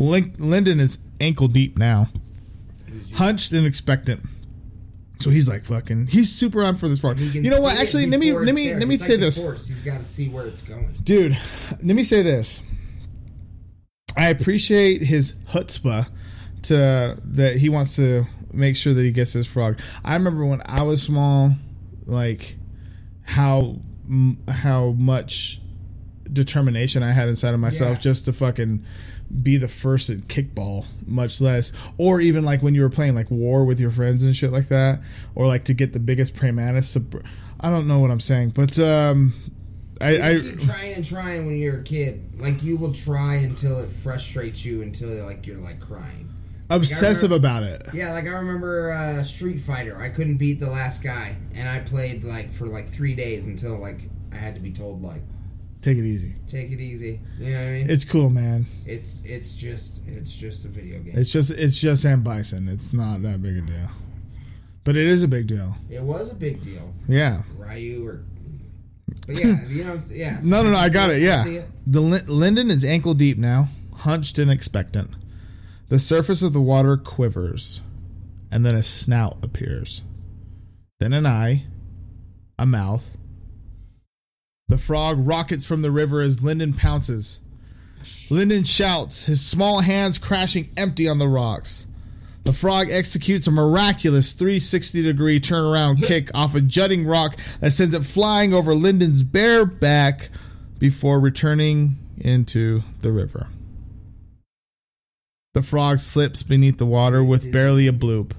Lin- 0.00 0.34
Lyndon 0.38 0.80
is 0.80 0.98
ankle 1.20 1.46
deep 1.46 1.78
now, 1.78 2.08
hunched 3.14 3.52
and 3.52 3.66
expectant. 3.66 4.22
So 5.20 5.28
he's 5.28 5.46
like 5.46 5.66
fucking. 5.66 6.06
He's 6.06 6.32
super 6.32 6.64
on 6.64 6.76
for 6.76 6.88
this 6.88 7.00
frog. 7.00 7.18
You 7.18 7.50
know 7.50 7.60
what? 7.60 7.78
Actually, 7.78 8.06
let 8.06 8.18
me 8.18 8.32
let 8.32 8.54
me 8.54 8.72
let 8.74 8.88
me 8.88 8.96
say 8.96 9.16
this. 9.16 9.36
He's 9.36 9.80
got 9.80 9.98
to 9.98 10.04
see 10.04 10.28
where 10.30 10.46
it's 10.46 10.62
going. 10.62 10.96
Dude, 11.04 11.36
let 11.70 11.84
me 11.94 12.02
say 12.04 12.22
this. 12.22 12.60
I 14.16 14.28
appreciate 14.28 15.02
his 15.02 15.34
chutzpah 15.52 16.08
to 16.62 17.18
that 17.22 17.56
he 17.56 17.68
wants 17.68 17.96
to 17.96 18.26
make 18.52 18.76
sure 18.76 18.94
that 18.94 19.02
he 19.02 19.12
gets 19.12 19.34
his 19.34 19.46
frog. 19.46 19.78
I 20.04 20.14
remember 20.14 20.46
when 20.46 20.62
I 20.64 20.82
was 20.82 21.02
small, 21.02 21.54
like 22.06 22.56
how 23.22 23.76
how 24.48 24.92
much 24.92 25.60
determination 26.32 27.02
I 27.02 27.12
had 27.12 27.28
inside 27.28 27.52
of 27.54 27.60
myself 27.60 27.96
Yeah. 27.96 28.00
just 28.00 28.24
to 28.24 28.32
fucking 28.32 28.84
be 29.42 29.56
the 29.56 29.68
first 29.68 30.10
at 30.10 30.18
kickball, 30.28 30.86
much 31.06 31.40
less, 31.40 31.72
or 31.98 32.20
even 32.20 32.44
like 32.44 32.62
when 32.62 32.74
you 32.74 32.82
were 32.82 32.90
playing 32.90 33.14
like 33.14 33.30
war 33.30 33.64
with 33.64 33.78
your 33.80 33.90
friends 33.90 34.22
and 34.22 34.34
shit 34.36 34.52
like 34.52 34.68
that, 34.68 35.00
or 35.34 35.46
like 35.46 35.64
to 35.64 35.74
get 35.74 35.92
the 35.92 36.00
biggest 36.00 36.34
sub- 36.36 37.22
I 37.60 37.70
don't 37.70 37.86
know 37.86 37.98
what 37.98 38.10
I'm 38.10 38.20
saying, 38.20 38.50
but 38.50 38.78
um, 38.78 39.34
I, 40.00 40.30
I 40.30 40.38
keep 40.40 40.60
trying 40.60 40.94
and 40.94 41.04
trying 41.04 41.46
when 41.46 41.56
you're 41.56 41.80
a 41.80 41.82
kid. 41.82 42.40
Like 42.40 42.62
you 42.62 42.76
will 42.76 42.92
try 42.92 43.36
until 43.36 43.78
it 43.80 43.90
frustrates 44.02 44.64
you 44.64 44.82
until 44.82 45.10
like 45.24 45.46
you're 45.46 45.58
like 45.58 45.78
crying. 45.80 46.28
obsessive 46.70 47.30
remember- 47.30 47.36
about 47.48 47.62
it. 47.64 47.86
Yeah, 47.94 48.12
like 48.12 48.24
I 48.24 48.30
remember 48.30 48.92
uh, 48.92 49.22
Street 49.22 49.60
Fighter. 49.60 50.00
I 50.00 50.08
couldn't 50.08 50.38
beat 50.38 50.58
the 50.58 50.70
last 50.70 51.02
guy, 51.02 51.36
and 51.54 51.68
I 51.68 51.80
played 51.80 52.24
like 52.24 52.52
for 52.54 52.66
like 52.66 52.88
three 52.90 53.14
days 53.14 53.46
until 53.46 53.78
like 53.78 54.08
I 54.32 54.36
had 54.36 54.54
to 54.54 54.60
be 54.60 54.72
told 54.72 55.02
like, 55.02 55.22
Take 55.82 55.96
it 55.96 56.04
easy. 56.04 56.34
take 56.50 56.70
it 56.70 56.80
easy. 56.80 57.20
You 57.38 57.52
know 57.52 57.58
what 57.58 57.66
I 57.66 57.70
mean? 57.72 57.90
It's 57.90 58.04
cool, 58.04 58.28
man. 58.28 58.66
It's 58.84 59.20
it's 59.24 59.54
just 59.54 60.02
it's 60.06 60.30
just 60.32 60.64
a 60.66 60.68
video 60.68 60.98
game. 61.00 61.14
It's 61.16 61.30
just 61.30 61.50
it's 61.50 61.78
just 61.80 62.04
M. 62.04 62.22
Bison. 62.22 62.68
It's 62.68 62.92
not 62.92 63.22
that 63.22 63.40
big 63.40 63.56
a 63.56 63.60
deal, 63.62 63.88
but 64.84 64.94
it 64.96 65.06
is 65.06 65.22
a 65.22 65.28
big 65.28 65.46
deal. 65.46 65.74
it 65.88 66.02
was 66.02 66.30
a 66.30 66.34
big 66.34 66.62
deal. 66.62 66.92
Yeah. 67.08 67.42
Ryu 67.56 68.06
or. 68.06 68.24
But 69.26 69.36
yeah, 69.38 69.66
you 69.68 69.84
know, 69.84 70.00
yeah. 70.10 70.40
so 70.40 70.46
No, 70.48 70.62
no, 70.62 70.70
no. 70.70 70.76
I 70.76 70.88
got 70.90 71.10
it. 71.10 71.14
can 71.14 71.22
Yeah. 71.52 71.60
it. 71.60 71.68
The 71.86 72.00
Lin- 72.00 72.26
Lyndon 72.26 72.70
is 72.70 72.84
ankle 72.84 73.14
deep 73.14 73.38
now, 73.38 73.68
hunched 73.96 74.38
and 74.38 74.50
expectant. 74.50 75.10
The 75.88 75.98
surface 75.98 76.42
of 76.42 76.52
the 76.52 76.60
water 76.60 76.96
quivers, 76.98 77.80
and 78.50 78.64
then 78.66 78.74
a 78.74 78.82
snout 78.82 79.38
appears. 79.42 80.02
Then 81.00 81.12
an 81.14 81.24
eye, 81.26 81.64
a 82.58 82.66
mouth. 82.66 83.02
The 84.70 84.78
frog 84.78 85.26
rockets 85.26 85.64
from 85.64 85.82
the 85.82 85.90
river 85.90 86.20
as 86.20 86.42
Lyndon 86.42 86.74
pounces. 86.74 87.40
Lyndon 88.30 88.62
shouts, 88.62 89.24
his 89.24 89.44
small 89.44 89.80
hands 89.80 90.16
crashing 90.16 90.70
empty 90.76 91.08
on 91.08 91.18
the 91.18 91.26
rocks. 91.26 91.88
The 92.44 92.52
frog 92.52 92.88
executes 92.88 93.48
a 93.48 93.50
miraculous 93.50 94.32
360 94.32 95.02
degree 95.02 95.40
turnaround 95.40 96.00
kick 96.06 96.30
off 96.34 96.54
a 96.54 96.60
jutting 96.60 97.04
rock 97.04 97.36
that 97.58 97.72
sends 97.72 97.96
it 97.96 98.04
flying 98.04 98.54
over 98.54 98.72
Lyndon's 98.72 99.24
bare 99.24 99.66
back 99.66 100.30
before 100.78 101.18
returning 101.18 101.98
into 102.18 102.84
the 103.00 103.10
river. 103.10 103.48
The 105.52 105.62
frog 105.62 105.98
slips 105.98 106.44
beneath 106.44 106.78
the 106.78 106.86
water 106.86 107.24
with 107.24 107.50
barely 107.50 107.88
a 107.88 107.92
bloop. 107.92 108.34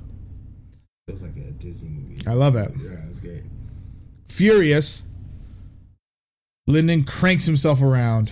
Feels 1.08 1.24
like 1.24 1.36
a 1.36 1.52
Disney 1.52 1.90
movie. 1.90 2.26
I 2.26 2.32
love 2.36 2.56
it. 2.56 2.72
Yeah, 2.82 2.92
it's 3.10 3.20
great. 3.20 3.44
Furious, 4.30 5.04
Lyndon 6.68 7.04
cranks 7.04 7.46
himself 7.46 7.82
around, 7.82 8.32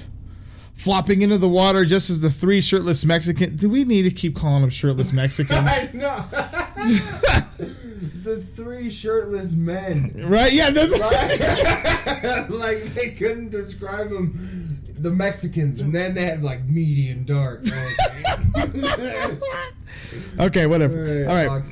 flopping 0.75 1.21
into 1.23 1.37
the 1.37 1.49
water 1.49 1.83
just 1.83 2.09
as 2.11 2.21
the 2.21 2.29
three 2.29 2.61
shirtless 2.61 3.03
Mexicans. 3.03 3.59
Do 3.59 3.69
we 3.69 3.83
need 3.83 4.03
to 4.03 4.11
keep 4.11 4.35
calling 4.35 4.61
them 4.61 4.69
shirtless 4.69 5.11
Mexicans? 5.11 5.67
I 5.71 5.89
know. 5.93 6.25
the 8.23 8.45
three 8.55 8.91
shirtless 8.91 9.53
men. 9.53 10.13
right? 10.27 10.53
Yeah. 10.53 10.69
Right? 10.69 12.49
like 12.49 12.93
they 12.93 13.11
couldn't 13.11 13.49
describe 13.49 14.09
them. 14.09 14.75
The 14.99 15.09
Mexicans, 15.11 15.79
and 15.79 15.95
then 15.95 16.13
they 16.13 16.25
had 16.25 16.43
like 16.43 16.65
medium 16.65 17.23
dark. 17.23 17.63
Okay. 18.57 19.39
okay, 20.39 20.65
whatever. 20.65 21.25
All 21.25 21.33
right. 21.35 21.63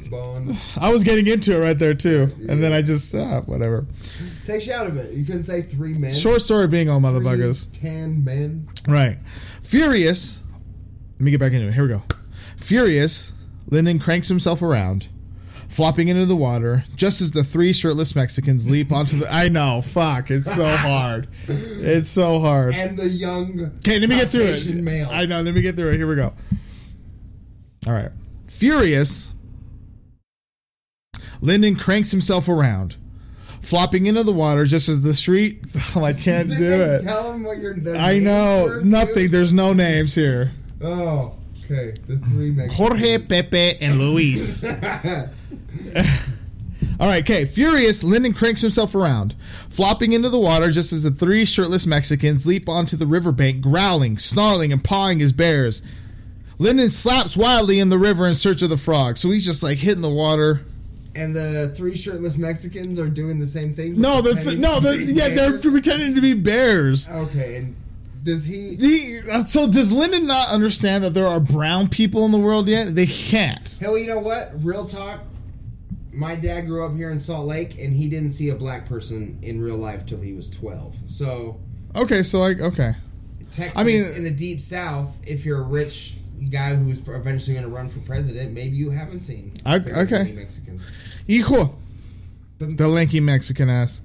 I 0.79 0.89
was 0.89 1.03
getting 1.03 1.27
into 1.27 1.53
it 1.57 1.59
right 1.59 1.77
there 1.77 1.93
too, 1.93 2.33
and 2.47 2.63
then 2.63 2.71
I 2.71 2.81
just 2.81 3.13
uh, 3.13 3.41
whatever. 3.41 3.85
Takes 4.47 4.65
you 4.65 4.71
out 4.73 4.87
of 4.87 4.95
it. 4.95 5.13
You 5.13 5.25
couldn't 5.25 5.43
say 5.43 5.61
three 5.61 5.93
men. 5.93 6.13
Short 6.13 6.41
story 6.41 6.67
being 6.69 6.89
all 6.89 7.01
motherfuckers. 7.01 7.65
Ten 7.81 8.23
men. 8.23 8.69
Right. 8.87 9.19
Furious. 9.61 10.39
Let 11.15 11.21
me 11.21 11.31
get 11.31 11.39
back 11.41 11.51
into 11.51 11.67
it. 11.67 11.73
Here 11.73 11.83
we 11.83 11.89
go. 11.89 12.01
Furious, 12.55 13.33
Lyndon 13.69 13.99
cranks 13.99 14.29
himself 14.29 14.61
around, 14.61 15.09
flopping 15.67 16.07
into 16.07 16.25
the 16.25 16.35
water 16.37 16.85
just 16.95 17.19
as 17.19 17.31
the 17.31 17.43
three 17.43 17.73
shirtless 17.73 18.15
Mexicans 18.15 18.69
leap 18.69 18.93
onto 18.93 19.19
the. 19.19 19.29
I 19.33 19.49
know. 19.49 19.81
Fuck. 19.81 20.31
It's 20.31 20.45
so 20.55 20.65
hard. 20.77 21.27
It's 21.49 22.07
so 22.07 22.39
hard. 22.39 22.73
And 22.73 22.97
the 22.97 23.09
young. 23.09 23.71
Okay, 23.79 23.99
let 23.99 24.07
me 24.07 24.15
get 24.15 24.29
through 24.29 24.45
it. 24.45 24.65
Male. 24.75 25.09
I 25.11 25.25
know. 25.25 25.41
Let 25.41 25.53
me 25.53 25.61
get 25.61 25.75
through 25.75 25.91
it. 25.91 25.97
Here 25.97 26.07
we 26.07 26.15
go. 26.15 26.33
All 27.85 27.91
right. 27.93 28.11
Furious, 28.47 29.33
Lyndon 31.41 31.75
cranks 31.75 32.11
himself 32.11 32.47
around, 32.47 32.95
flopping 33.67 34.05
into 34.05 34.23
the 34.23 34.31
water 34.31 34.65
just 34.65 34.89
as 34.89 35.01
the 35.01 35.13
street. 35.13 35.63
Oh, 35.95 36.03
I 36.03 36.13
can't 36.13 36.49
Did 36.49 36.57
do 36.57 36.69
they 36.69 36.95
it. 36.95 37.03
Tell 37.03 37.31
them 37.31 37.43
what 37.43 37.57
your. 37.57 37.75
their 37.75 37.97
I 37.97 38.19
know. 38.19 38.81
Nothing. 38.83 39.15
too? 39.15 39.29
There's 39.29 39.51
no 39.51 39.73
names 39.73 40.15
here. 40.15 40.51
Oh, 40.81 41.35
okay. 41.65 41.93
The 42.07 42.17
three 42.17 42.51
Mexicans. 42.51 42.77
Jorge, 42.77 43.17
Pepe, 43.19 43.77
and 43.81 43.99
Luis. 43.99 44.63
All 46.99 47.07
right, 47.07 47.23
okay. 47.23 47.45
Furious, 47.45 48.03
Lyndon 48.03 48.33
cranks 48.33 48.61
himself 48.61 48.95
around, 48.95 49.35
flopping 49.69 50.13
into 50.13 50.29
the 50.29 50.39
water 50.39 50.71
just 50.71 50.93
as 50.93 51.03
the 51.03 51.11
three 51.11 51.45
shirtless 51.45 51.85
Mexicans 51.85 52.45
leap 52.45 52.67
onto 52.67 52.97
the 52.97 53.05
riverbank, 53.05 53.61
growling, 53.61 54.17
snarling, 54.17 54.71
and 54.71 54.83
pawing 54.83 55.21
as 55.21 55.31
bears. 55.31 55.81
Lyndon 56.57 56.89
slaps 56.89 57.37
wildly 57.37 57.79
in 57.79 57.89
the 57.89 57.99
river 57.99 58.27
in 58.27 58.33
search 58.33 58.63
of 58.63 58.71
the 58.71 58.77
frog, 58.77 59.17
so 59.17 59.29
he's 59.29 59.45
just 59.45 59.61
like 59.61 59.77
hitting 59.77 60.01
the 60.01 60.09
water. 60.09 60.61
And 61.17 61.35
the 61.35 61.73
three 61.75 61.97
shirtless 61.97 62.37
Mexicans 62.37 62.99
are 62.99 63.09
doing 63.09 63.39
the 63.39 63.47
same 63.47 63.73
thing. 63.75 63.99
No, 63.99 64.21
they're 64.21 64.35
pretending 64.35 64.61
no, 64.61 64.75
to 64.75 64.81
they're, 64.81 64.97
be 64.97 65.13
yeah, 65.13 65.29
they're 65.29 65.51
bears? 65.51 65.61
pretending 65.63 66.15
to 66.15 66.21
be 66.21 66.33
bears. 66.33 67.09
Okay, 67.09 67.57
and 67.57 67.75
does 68.23 68.45
he? 68.45 68.75
He, 68.75 69.19
uh, 69.29 69.43
so 69.43 69.67
does 69.69 69.91
Lyndon 69.91 70.27
not 70.27 70.49
understand 70.49 71.03
that 71.03 71.13
there 71.13 71.27
are 71.27 71.39
brown 71.39 71.89
people 71.89 72.25
in 72.25 72.31
the 72.31 72.37
world 72.37 72.67
yet? 72.67 72.93
They 72.95 73.07
can't. 73.07 73.77
Hell, 73.81 73.97
you 73.97 74.07
know 74.07 74.19
what? 74.19 74.53
Real 74.63 74.85
talk. 74.85 75.21
My 76.13 76.35
dad 76.35 76.61
grew 76.61 76.85
up 76.85 76.95
here 76.95 77.11
in 77.11 77.19
Salt 77.19 77.45
Lake, 77.47 77.77
and 77.79 77.93
he 77.93 78.09
didn't 78.09 78.31
see 78.31 78.49
a 78.49 78.55
black 78.55 78.87
person 78.87 79.37
in 79.41 79.61
real 79.61 79.77
life 79.77 80.05
till 80.05 80.19
he 80.21 80.33
was 80.33 80.49
twelve. 80.49 80.95
So 81.05 81.59
Okay, 81.95 82.23
so 82.23 82.39
like 82.39 82.59
okay. 82.59 82.95
Texas, 83.51 83.77
I 83.77 83.83
mean- 83.83 84.03
in 84.13 84.23
the 84.23 84.31
deep 84.31 84.61
South, 84.61 85.09
if 85.25 85.45
you're 85.45 85.59
a 85.59 85.63
rich 85.63 86.15
guy 86.51 86.75
who's 86.75 86.99
eventually 86.99 87.55
going 87.55 87.67
to 87.67 87.73
run 87.73 87.89
for 87.89 87.99
president, 87.99 88.53
maybe 88.53 88.75
you 88.75 88.89
haven't 88.89 89.21
seen. 89.21 89.53
I- 89.65 89.75
okay. 89.77 90.31
Mexicans. 90.31 90.81
Hijo. 91.27 91.75
The 92.59 92.87
lanky 92.87 93.19
Mexican 93.19 93.69
ass. 93.69 94.01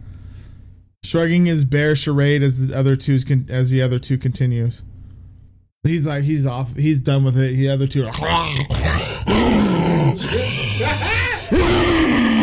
Shrugging 1.05 1.47
his 1.47 1.65
bare 1.65 1.97
charade 1.97 2.43
as 2.43 2.67
the 2.67 2.77
other 2.79 2.97
two's 2.97 3.25
con- 3.25 3.47
as 3.49 3.71
the 3.71 3.81
other 3.83 3.99
two 3.99 4.19
continues. 4.19 4.83
He's 5.85 6.07
like 6.07 6.23
he's 6.25 6.47
off. 6.47 6.77
He's 6.77 7.01
done 7.01 7.25
with 7.25 7.37
it. 7.37 7.57
The 7.57 7.69
other 7.71 7.87
two 7.89 8.07
are. 8.07 8.13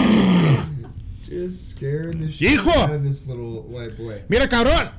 Just 1.24 1.70
scaring 1.70 2.22
the 2.22 2.32
shit 2.32 2.60
Hijo! 2.60 2.72
out 2.80 2.92
of 2.92 3.04
this 3.04 3.28
little 3.28 3.62
white 3.64 3.96
boy. 3.98 4.24
Mira 4.30 4.48
cabrón. 4.48 4.92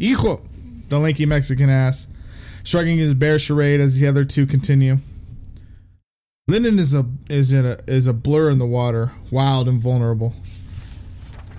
Hijo. 0.00 0.42
The 0.88 0.98
lanky 0.98 1.26
Mexican 1.26 1.68
ass. 1.70 2.06
Shrugging 2.62 2.98
his 2.98 3.14
bare 3.14 3.38
charade 3.38 3.80
as 3.80 3.98
the 3.98 4.06
other 4.06 4.24
two 4.24 4.46
continue. 4.46 4.98
Lyndon 6.46 6.78
is 6.78 6.92
a 6.92 7.06
is 7.28 7.52
in 7.52 7.64
a 7.64 7.78
is 7.86 8.06
a 8.06 8.12
blur 8.12 8.50
in 8.50 8.58
the 8.58 8.66
water, 8.66 9.12
wild 9.30 9.68
and 9.68 9.80
vulnerable. 9.80 10.34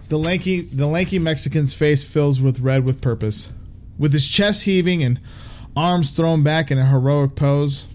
The 0.09 0.17
lanky 0.17 0.61
the 0.61 0.87
lanky 0.87 1.17
Mexican's 1.17 1.73
face 1.73 2.03
fills 2.03 2.41
with 2.41 2.59
red 2.59 2.83
with 2.83 2.99
purpose. 2.99 3.51
With 3.97 4.11
his 4.11 4.27
chest 4.27 4.63
heaving 4.63 5.01
and 5.01 5.19
arms 5.75 6.11
thrown 6.11 6.43
back 6.43 6.71
in 6.71 6.77
a 6.77 6.87
heroic 6.87 7.35
pose, 7.35 7.85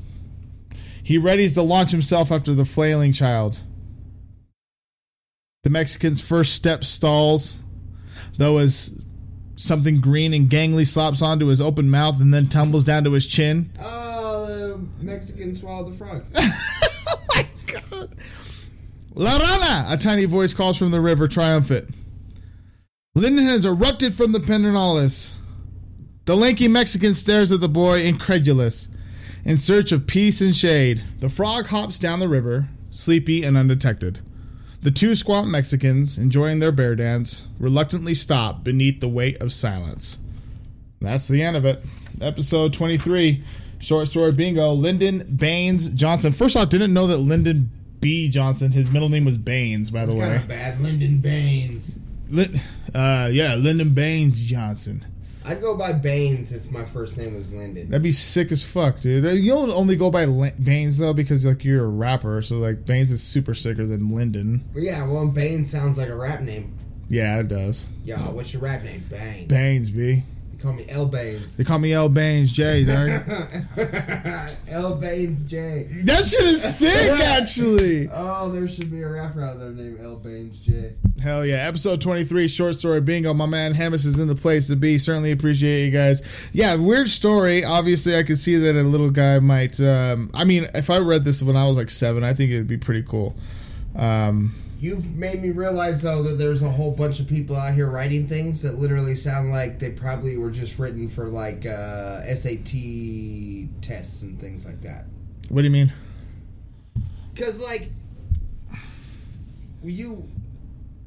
he 1.03 1.19
readies 1.19 1.55
to 1.55 1.62
launch 1.62 1.90
himself 1.90 2.33
after 2.33 2.55
the 2.55 2.64
flailing 2.64 3.12
child. 3.12 3.59
The 5.62 5.71
Mexican's 5.71 6.21
first 6.21 6.55
step 6.55 6.85
stalls, 6.85 7.59
though 8.38 8.59
as 8.59 8.90
something 9.57 10.01
green 10.01 10.33
and 10.33 10.49
gangly 10.49 10.87
slops 10.87 11.23
onto 11.23 11.47
his 11.47 11.61
open 11.61 11.90
mouth 11.90 12.21
and 12.21 12.33
then 12.33 12.49
tumbles 12.49 12.85
down 12.85 13.03
to 13.05 13.12
his 13.12 13.27
chin. 13.27 13.71
Oh, 13.81 14.47
the 14.47 15.05
Mexican 15.05 15.55
swallowed 15.55 15.92
the 15.92 15.97
frog. 15.99 16.25
oh 16.37 17.23
my 17.35 17.49
god. 17.66 18.16
La 19.14 19.38
Rana! 19.38 19.87
A 19.88 19.97
tiny 19.97 20.27
voice 20.27 20.53
calls 20.53 20.77
from 20.77 20.90
the 20.90 21.01
river, 21.01 21.27
triumphant. 21.27 21.88
Lyndon 23.14 23.47
has 23.47 23.64
erupted 23.64 24.14
from 24.14 24.33
the 24.33 24.38
Pedernales. 24.38 25.33
The 26.27 26.37
lanky 26.37 26.69
Mexican 26.69 27.14
stares 27.14 27.51
at 27.51 27.61
the 27.61 27.69
boy, 27.69 28.03
incredulous. 28.03 28.88
In 29.45 29.57
search 29.57 29.90
of 29.90 30.07
peace 30.07 30.40
and 30.40 30.55
shade, 30.55 31.03
the 31.21 31.31
frog 31.31 31.69
hops 31.69 31.99
down 31.99 32.21
the 32.21 32.29
river, 32.29 32.69
sleepy 32.90 33.42
and 33.42 33.57
undetected. 33.57 34.21
The 34.83 34.91
two 34.91 35.15
squat 35.17 35.47
Mexicans, 35.47 36.17
enjoying 36.19 36.61
their 36.61 36.71
bear 36.73 36.95
dance, 36.95 37.43
reluctantly 37.59 38.15
stop 38.15 38.62
beneath 38.62 39.01
the 39.01 39.09
weight 39.09 39.41
of 39.41 39.53
silence. 39.53 40.19
That's 41.01 41.29
the 41.29 41.43
end 41.43 41.57
of 41.57 41.65
it. 41.65 41.85
Episode 42.21 42.73
23, 42.73 43.43
short 43.81 44.09
story 44.09 44.33
bingo. 44.33 44.73
Lyndon 44.73 45.25
Baines 45.37 45.89
Johnson. 45.91 46.33
First 46.33 46.57
off, 46.57 46.69
didn't 46.69 46.93
know 46.95 47.07
that 47.09 47.19
Lyndon 47.19 47.71
B. 48.01 48.29
Johnson, 48.29 48.73
his 48.73 48.91
middle 48.91 49.09
name 49.09 49.25
was 49.25 49.37
Baines, 49.37 49.91
by 49.91 50.07
the 50.07 50.12
Kind 50.12 50.21
way. 50.21 50.37
of 50.37 50.49
bad. 50.49 50.81
Lyndon 50.81 51.19
Baines. 51.19 51.93
Lin- 52.31 52.61
uh, 52.95 53.29
yeah, 53.33 53.55
Lyndon 53.55 53.91
Baines 53.95 54.41
Johnson. 54.41 55.05
I'd 55.47 55.61
go 55.61 55.77
by 55.77 55.93
Baines 55.93 56.51
if 56.51 56.71
my 56.73 56.85
first 56.85 57.17
name 57.17 57.35
was 57.37 57.53
Lyndon. 57.53 57.89
That'd 57.89 58.03
be 58.03 58.11
sick 58.11 58.51
as 58.51 58.65
fuck, 58.65 58.99
dude. 58.99 59.25
You 59.43 59.53
don't 59.53 59.71
only 59.71 59.95
go 59.95 60.11
by 60.11 60.25
Lin- 60.25 60.57
Baines 60.63 60.99
though 60.99 61.13
because 61.15 61.45
like 61.45 61.65
you're 61.65 61.85
a 61.85 61.89
rapper, 61.89 62.43
so 62.43 62.57
like 62.57 62.85
Baines 62.85 63.13
is 63.13 63.23
super 63.23 63.55
sicker 63.55 63.87
than 63.87 64.13
Lyndon. 64.13 64.65
But 64.75 64.83
yeah, 64.83 65.07
well, 65.07 65.27
Baines 65.29 65.71
sounds 65.71 65.99
like 65.99 66.09
a 66.09 66.17
rap 66.17 66.43
name. 66.43 66.77
Yeah, 67.09 67.39
it 67.39 67.47
does. 67.49 67.87
Yo, 68.05 68.17
what's 68.17 68.53
your 68.53 68.63
rap 68.63 68.83
name? 68.83 69.05
Bang. 69.09 69.47
Baines, 69.47 69.91
B. 69.91 70.25
You 70.57 70.62
call 70.62 70.73
me 70.73 70.87
L 70.88 71.05
Baines. 71.05 71.55
They 71.55 71.64
call 71.64 71.79
me 71.79 71.92
L 71.92 72.09
Baines 72.09 72.51
J, 72.51 72.85
dog. 72.85 73.11
L 74.69 74.95
Baines 74.95 75.45
J. 75.45 75.87
that 76.05 76.25
shit 76.25 76.45
is 76.45 76.62
sick, 76.79 77.11
actually. 77.21 78.09
Oh, 78.11 78.51
there 78.51 78.66
should 78.66 78.90
be 78.90 79.03
a 79.03 79.09
rapper 79.09 79.45
out 79.45 79.59
there 79.59 79.69
named 79.69 80.01
L 80.01 80.16
Baines 80.16 80.59
J. 80.61 80.95
Hell 81.23 81.45
yeah. 81.45 81.57
Episode 81.57 82.01
23, 82.01 82.49
short 82.49 82.75
story 82.77 83.03
bingo. 83.03 83.35
My 83.35 83.45
man 83.45 83.75
Hemis 83.75 84.07
is 84.07 84.19
in 84.19 84.29
the 84.29 84.35
place 84.35 84.66
to 84.69 84.77
be. 84.77 84.97
Certainly 84.97 85.33
appreciate 85.33 85.85
you 85.85 85.90
guys. 85.90 86.23
Yeah, 86.55 86.75
weird 86.77 87.11
story. 87.11 87.62
Obviously, 87.62 88.16
I 88.16 88.23
could 88.23 88.38
see 88.38 88.57
that 88.57 88.77
a 88.77 88.83
little 88.83 89.11
guy 89.11 89.38
might. 89.40 89.79
Um, 89.79 90.31
I 90.33 90.45
mean, 90.45 90.69
if 90.75 90.88
I 90.88 91.01
read 91.01 91.27
this 91.27 91.42
when 91.42 91.57
I 91.57 91.66
was 91.66 91.77
like 91.77 91.90
seven, 91.90 92.25
I 92.25 92.33
think 92.33 92.51
it'd 92.51 92.66
be 92.66 92.79
pretty 92.79 93.03
cool. 93.03 93.37
Um, 93.95 94.55
You've 94.79 95.17
made 95.17 95.43
me 95.43 95.51
realize 95.51 96.03
though 96.03 96.23
that 96.25 96.39
there's 96.39 96.62
a 96.62 96.71
whole 96.71 96.91
bunch 96.91 97.19
of 97.19 97.27
people 97.27 97.57
out 97.57 97.73
here 97.75 97.89
writing 97.89 98.29
things 98.29 98.61
that 98.62 98.75
literally 98.75 99.17
sound 99.17 99.51
like 99.51 99.79
they 99.79 99.91
probably 99.91 100.37
were 100.37 100.51
just 100.51 100.79
written 100.79 101.09
for 101.09 101.29
like 101.29 101.65
uh, 101.65 102.23
SAT 102.35 102.73
tests 103.81 104.23
and 104.23 104.39
things 104.39 104.67
like 104.67 104.83
that. 104.83 105.07
what 105.49 105.62
do 105.62 105.65
you 105.65 105.71
mean? 105.71 105.93
Cause 107.35 107.59
like 107.59 107.91
you, 109.83 110.29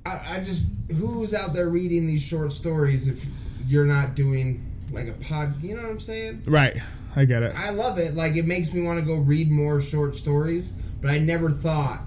I, 0.06 0.38
I 0.38 0.40
just 0.40 0.70
who's 0.92 1.34
out 1.34 1.54
there 1.54 1.70
reading 1.70 2.06
these 2.08 2.22
short 2.22 2.54
stories 2.54 3.08
if 3.08 3.24
you're 3.68 3.86
not 3.86 4.16
doing 4.16 4.66
like 4.92 5.08
a 5.08 5.14
pod? 5.14 5.62
You 5.64 5.76
know 5.76 5.84
what 5.84 5.92
I'm 5.92 6.00
saying? 6.00 6.44
Right. 6.46 6.78
I 7.16 7.26
get 7.26 7.44
it. 7.44 7.56
I 7.56 7.72
love 7.72 7.98
it. 7.98 8.16
Like 8.16 8.36
it 8.36 8.46
makes 8.46 8.72
me 8.72 8.82
want 8.82 9.00
to 9.00 9.06
go 9.06 9.16
read 9.16 9.52
more 9.52 9.82
short 9.82 10.16
stories, 10.16 10.72
but 11.02 11.12
I 11.12 11.18
never 11.18 11.52
thought 11.52 12.02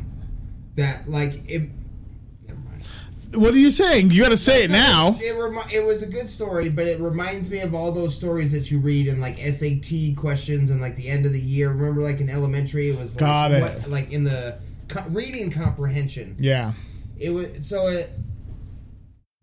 that 0.77 1.09
like 1.11 1.49
it. 1.49 1.69
Never 2.47 2.61
mind. 2.61 2.85
What 3.35 3.55
are 3.55 3.59
you 3.59 3.71
saying? 3.71 4.11
You 4.11 4.23
got 4.23 4.31
to 4.31 4.37
say 4.37 4.65
it 4.65 4.71
now. 4.71 5.17
It 5.21 5.37
remi- 5.39 5.73
it 5.75 5.85
was 5.85 6.03
a 6.03 6.07
good 6.07 6.29
story, 6.29 6.69
but 6.69 6.87
it 6.87 7.01
reminds 7.01 7.51
me 7.51 7.61
of 7.61 7.75
all 7.75 7.93
those 7.93 8.15
stories 8.15 8.53
that 8.53 8.71
you 8.71 8.79
read 8.79 9.07
in 9.07 9.21
like 9.21 9.39
SAT 9.39 10.17
questions 10.17 10.71
and 10.71 10.81
like 10.81 10.97
the 10.97 11.09
end 11.09 11.27
of 11.27 11.33
the 11.33 11.41
year. 11.41 11.71
Remember, 11.71 12.03
like 12.03 12.21
in 12.21 12.29
elementary, 12.29 12.91
it 12.91 12.99
was 12.99 13.13
like, 13.13 13.21
Got 13.21 13.53
it. 13.53 13.63
What, 13.63 13.89
like 13.89 14.13
in 14.13 14.25
the 14.25 14.59
co- 14.89 15.05
reading 15.09 15.51
comprehension. 15.51 16.37
Yeah. 16.39 16.73
It 17.19 17.31
was 17.31 17.49
so 17.67 17.87
it. 17.89 18.11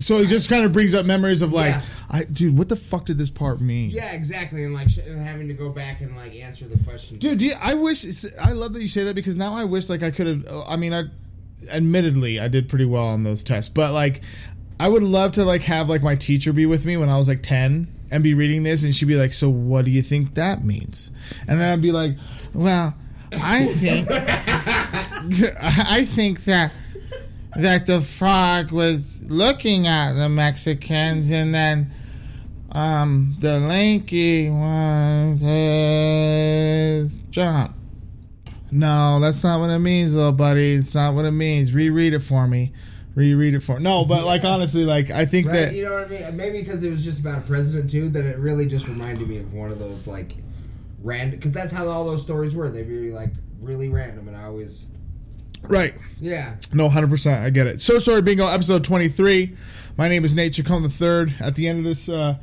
So 0.01 0.17
it 0.19 0.27
just 0.27 0.47
kind 0.47 0.63
of 0.63 0.71
brings 0.71 0.93
up 0.95 1.05
memories 1.05 1.41
of 1.41 1.51
like, 1.51 1.71
Yeah. 1.71 1.81
I, 2.09 2.23
dude, 2.23 2.57
what 2.57 2.69
the 2.69 2.77
fuck 2.77 3.05
did 3.05 3.17
this 3.17 3.29
part 3.29 3.59
mean? 3.59 3.89
Yeah, 3.89 4.13
exactly, 4.13 4.63
and 4.63 4.73
like 4.73 4.89
sh- 4.89 4.99
and 5.05 5.21
having 5.21 5.49
to 5.49 5.53
go 5.53 5.69
back 5.71 5.99
and 5.99 6.15
like 6.15 6.33
answer 6.35 6.67
the 6.69 6.81
question. 6.85 7.17
Dude, 7.17 7.43
I 7.59 7.73
wish. 7.73 8.05
I 8.39 8.53
love 8.53 8.71
that 8.73 8.81
you 8.81 8.88
say 8.88 9.03
that 9.03 9.13
because 9.13 9.35
now 9.35 9.53
I 9.53 9.65
wish 9.65 9.89
like 9.89 10.01
I 10.01 10.09
could 10.09 10.25
have. 10.27 10.63
I 10.67 10.77
mean, 10.77 10.93
I 10.93 11.03
admittedly 11.69 12.39
I 12.39 12.47
did 12.47 12.69
pretty 12.69 12.85
well 12.85 13.07
on 13.07 13.23
those 13.23 13.43
tests, 13.43 13.67
but 13.69 13.91
like 13.91 14.21
I 14.79 14.88
would 14.88 15.03
love 15.03 15.33
to 15.33 15.43
like 15.43 15.63
have 15.63 15.89
like 15.89 16.01
my 16.01 16.15
teacher 16.15 16.53
be 16.53 16.65
with 16.65 16.85
me 16.85 16.95
when 16.95 17.09
I 17.09 17.17
was 17.17 17.27
like 17.27 17.43
ten 17.43 17.93
and 18.09 18.23
be 18.23 18.33
reading 18.33 18.63
this, 18.63 18.83
and 18.85 18.95
she'd 18.95 19.05
be 19.05 19.15
like, 19.17 19.33
"So 19.33 19.49
what 19.49 19.83
do 19.83 19.91
you 19.91 20.01
think 20.01 20.35
that 20.35 20.63
means?" 20.63 21.12
And 21.45 21.59
then 21.59 21.69
I'd 21.73 21.81
be 21.81 21.91
like, 21.91 22.15
"Well, 22.53 22.95
I 23.33 23.67
think 23.73 24.07
I 24.12 26.05
think 26.05 26.45
that 26.45 26.71
that 27.55 27.85
the 27.85 28.01
frog 28.01 28.71
was 28.71 29.21
looking 29.23 29.88
at 29.88 30.13
the 30.13 30.29
Mexicans, 30.29 31.31
and 31.31 31.53
then." 31.53 31.93
Um, 32.71 33.35
the 33.39 33.59
lanky 33.59 34.47
one 34.51 35.39
says 35.39 37.12
jump. 37.31 37.75
No, 38.71 39.19
that's 39.19 39.43
not 39.43 39.59
what 39.59 39.71
it 39.71 39.79
means, 39.79 40.13
little 40.13 40.31
buddy. 40.31 40.73
It's 40.73 40.93
not 40.93 41.15
what 41.15 41.25
it 41.25 41.31
means. 41.31 41.73
Reread 41.73 42.13
it 42.13 42.19
for 42.19 42.47
me. 42.47 42.71
Reread 43.15 43.55
it 43.55 43.62
for 43.62 43.79
no, 43.79 44.05
but 44.05 44.23
like 44.23 44.43
honestly, 44.43 44.85
like 44.85 45.09
I 45.09 45.25
think 45.25 45.47
Right, 45.47 45.53
that 45.53 45.73
you 45.73 45.83
know 45.83 45.95
what 45.95 46.05
I 46.05 46.07
mean? 46.07 46.38
Maybe 46.38 46.62
because 46.62 46.83
it 46.83 46.91
was 46.91 47.03
just 47.03 47.19
about 47.19 47.39
a 47.39 47.41
president 47.41 47.89
too, 47.89 48.07
that 48.09 48.23
it 48.23 48.38
really 48.38 48.67
just 48.67 48.88
reminded 48.88 49.27
me 49.27 49.39
of 49.39 49.51
one 49.51 49.71
of 49.71 49.79
those 49.79 50.05
like 50.05 50.35
random. 51.01 51.39
Because 51.39 51.51
that's 51.51 51.71
how 51.71 51.88
all 51.88 52.05
those 52.05 52.21
stories 52.21 52.53
were. 52.53 52.69
They'd 52.69 52.88
be 52.88 53.09
like 53.09 53.31
really 53.59 53.89
random, 53.89 54.27
and 54.27 54.38
I 54.38 54.43
always 54.43 54.85
right. 55.63 55.93
yeah. 56.19 56.55
No, 56.73 56.89
hundred 56.89 57.09
percent. 57.09 57.43
I 57.43 57.49
get 57.49 57.67
it. 57.67 57.81
So 57.81 57.99
sorry, 57.99 58.21
bingo. 58.21 58.47
Episode 58.47 58.83
twenty 58.83 59.09
three. 59.09 59.55
My 59.97 60.07
name 60.07 60.23
is 60.23 60.33
Nate 60.33 60.53
Chacon 60.53 60.83
the 60.83 60.89
third. 60.89 61.35
At 61.39 61.55
the 61.55 61.67
end 61.67 61.79
of 61.79 61.85
this, 61.85 62.07
uh, 62.07 62.35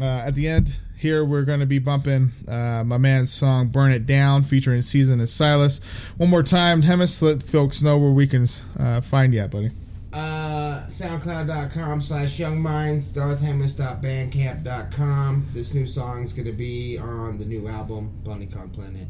uh, 0.00 0.04
at 0.04 0.34
the 0.34 0.48
end 0.48 0.76
here, 0.98 1.24
we're 1.24 1.44
going 1.44 1.60
to 1.60 1.66
be 1.66 1.78
bumping 1.78 2.32
uh, 2.48 2.82
my 2.84 2.98
man's 2.98 3.32
song 3.32 3.68
"Burn 3.68 3.92
It 3.92 4.06
Down" 4.06 4.44
featuring 4.44 4.82
Season 4.82 5.20
and 5.20 5.28
Silas. 5.28 5.80
One 6.16 6.30
more 6.30 6.42
time, 6.42 6.82
Hemis, 6.82 7.20
let 7.22 7.42
folks 7.42 7.82
know 7.82 7.98
where 7.98 8.10
we 8.10 8.26
can 8.26 8.46
uh, 8.78 9.00
find 9.00 9.32
you, 9.34 9.40
at, 9.40 9.50
buddy. 9.50 9.70
Uh, 10.12 10.86
SoundCloud.com 10.88 12.00
slash 12.00 12.38
YoungMinds, 12.38 13.08
DarthHammers.bandcamp.com. 13.08 15.48
This 15.52 15.74
new 15.74 15.86
song's 15.86 16.32
gonna 16.32 16.52
be 16.52 16.96
on 16.98 17.38
the 17.38 17.44
new 17.44 17.66
album, 17.66 18.12
BlondieCon 18.24 18.72
Planet. 18.72 19.08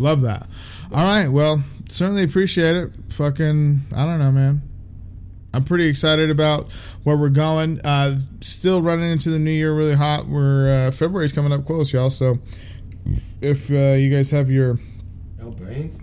Love 0.00 0.22
that. 0.22 0.48
All 0.90 1.04
right. 1.04 1.28
Well, 1.28 1.62
certainly 1.90 2.24
appreciate 2.24 2.74
it. 2.74 2.90
Fucking, 3.10 3.82
I 3.94 4.06
don't 4.06 4.18
know, 4.18 4.32
man. 4.32 4.62
I'm 5.52 5.64
pretty 5.64 5.88
excited 5.88 6.30
about 6.30 6.72
where 7.04 7.18
we're 7.18 7.28
going. 7.28 7.80
Uh, 7.82 8.18
still 8.40 8.80
running 8.80 9.10
into 9.10 9.28
the 9.28 9.38
new 9.38 9.50
year 9.50 9.74
really 9.74 9.94
hot. 9.94 10.26
We're 10.26 10.86
uh, 10.88 10.90
February's 10.90 11.32
coming 11.32 11.52
up 11.52 11.66
close, 11.66 11.92
y'all. 11.92 12.08
So 12.08 12.38
if 13.42 13.70
uh, 13.70 13.94
you 13.98 14.10
guys 14.10 14.30
have 14.30 14.50
your, 14.50 14.78
El 15.38 15.50
Brains? 15.50 15.98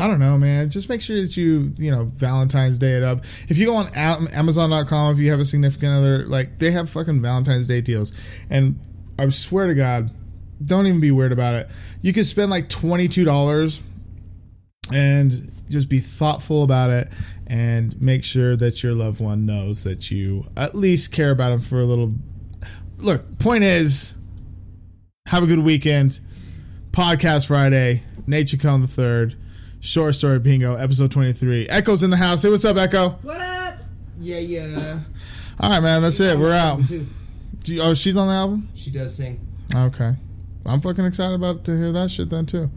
I 0.00 0.08
don't 0.08 0.18
know, 0.18 0.36
man, 0.36 0.68
just 0.68 0.88
make 0.88 1.02
sure 1.02 1.20
that 1.20 1.36
you, 1.36 1.72
you 1.76 1.92
know, 1.92 2.10
Valentine's 2.16 2.78
Day 2.78 2.96
it 2.96 3.04
up. 3.04 3.24
If 3.48 3.58
you 3.58 3.66
go 3.66 3.76
on 3.76 3.88
Amazon.com, 3.94 5.14
if 5.14 5.20
you 5.20 5.30
have 5.30 5.38
a 5.38 5.44
significant 5.44 5.92
other, 5.92 6.26
like 6.26 6.58
they 6.58 6.72
have 6.72 6.90
fucking 6.90 7.22
Valentine's 7.22 7.68
Day 7.68 7.80
deals, 7.80 8.12
and 8.50 8.80
I 9.20 9.28
swear 9.28 9.68
to 9.68 9.74
God, 9.74 10.10
don't 10.64 10.86
even 10.86 11.00
be 11.00 11.10
weird 11.10 11.32
about 11.32 11.54
it. 11.54 11.68
You 12.00 12.12
could 12.12 12.26
spend 12.26 12.50
like 12.50 12.68
twenty 12.68 13.08
two 13.08 13.24
dollars 13.24 13.80
and 14.92 15.50
just 15.68 15.88
be 15.88 16.00
thoughtful 16.00 16.62
about 16.64 16.90
it 16.90 17.08
and 17.46 18.00
make 18.00 18.24
sure 18.24 18.56
that 18.56 18.82
your 18.82 18.92
loved 18.94 19.20
one 19.20 19.46
knows 19.46 19.84
that 19.84 20.10
you 20.10 20.44
at 20.56 20.74
least 20.74 21.12
care 21.12 21.30
about 21.30 21.50
them 21.50 21.60
for 21.60 21.80
a 21.80 21.84
little 21.84 22.12
look 22.98 23.38
point 23.38 23.64
is 23.64 24.14
have 25.28 25.42
a 25.42 25.46
good 25.46 25.60
weekend 25.60 26.20
podcast 26.90 27.46
friday 27.46 28.02
nate 28.26 28.48
Chacon 28.48 28.80
the 28.82 28.88
third 28.88 29.36
short 29.80 30.14
story 30.14 30.38
bingo 30.38 30.74
episode 30.76 31.10
23 31.10 31.68
echo's 31.68 32.02
in 32.02 32.10
the 32.10 32.16
house 32.16 32.42
hey 32.42 32.50
what's 32.50 32.64
up 32.64 32.76
echo 32.76 33.10
What 33.22 33.40
up? 33.40 33.78
Yeah, 34.20 34.38
yeah. 34.38 35.00
all 35.60 35.70
right 35.70 35.80
man 35.80 36.02
that's 36.02 36.20
it 36.20 36.38
we're 36.38 36.52
out 36.52 36.86
Too. 36.86 37.06
Do 37.64 37.74
you- 37.74 37.82
oh 37.82 37.94
she's 37.94 38.16
on 38.16 38.28
the 38.28 38.34
album 38.34 38.68
She 38.74 38.90
does 38.90 39.14
sing. 39.16 39.40
Okay. 39.74 40.14
I'm 40.64 40.80
fucking 40.80 41.04
excited 41.04 41.34
about 41.34 41.64
to 41.64 41.76
hear 41.76 41.92
that 41.92 42.10
shit 42.10 42.30
then 42.30 42.46
too. 42.46 42.70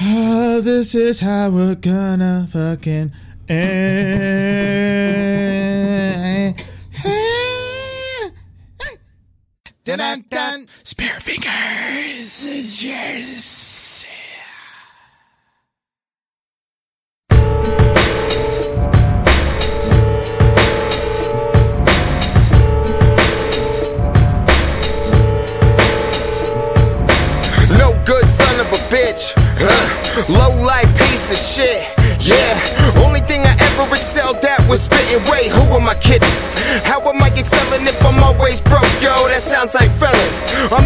Ah, 0.00 0.60
this 0.62 0.94
is 0.94 1.20
how 1.20 1.50
we're 1.50 1.74
gonna 1.74 2.48
fucking 2.52 3.12
end. 3.48 4.24
Dun 9.84 9.98
dun 9.98 10.24
dun. 10.28 10.66
Spare 10.82 11.08
fingers. 11.20 12.42
Piece 31.26 31.58
of 31.58 31.64
shit. 31.64 31.82
Yeah. 32.20 32.54
Only 33.04 33.20
thing 33.20 33.42
I 33.42 33.54
ever 33.74 33.94
excelled 33.94 34.44
at 34.44 34.62
was 34.68 34.82
spitting 34.82 35.22
weight. 35.30 35.50
Who 35.50 35.62
am 35.74 35.88
I 35.88 35.94
kidding? 35.94 36.28
How 36.84 37.00
am 37.00 37.22
I 37.22 37.28
excelling 37.28 37.86
if 37.86 37.98
I'm 38.04 38.22
always 38.22 38.60
broke, 38.60 38.86
yo? 39.02 39.26
That 39.28 39.42
sounds 39.42 39.74
like 39.74 39.90
felon. 39.92 40.30
I'm 40.70 40.85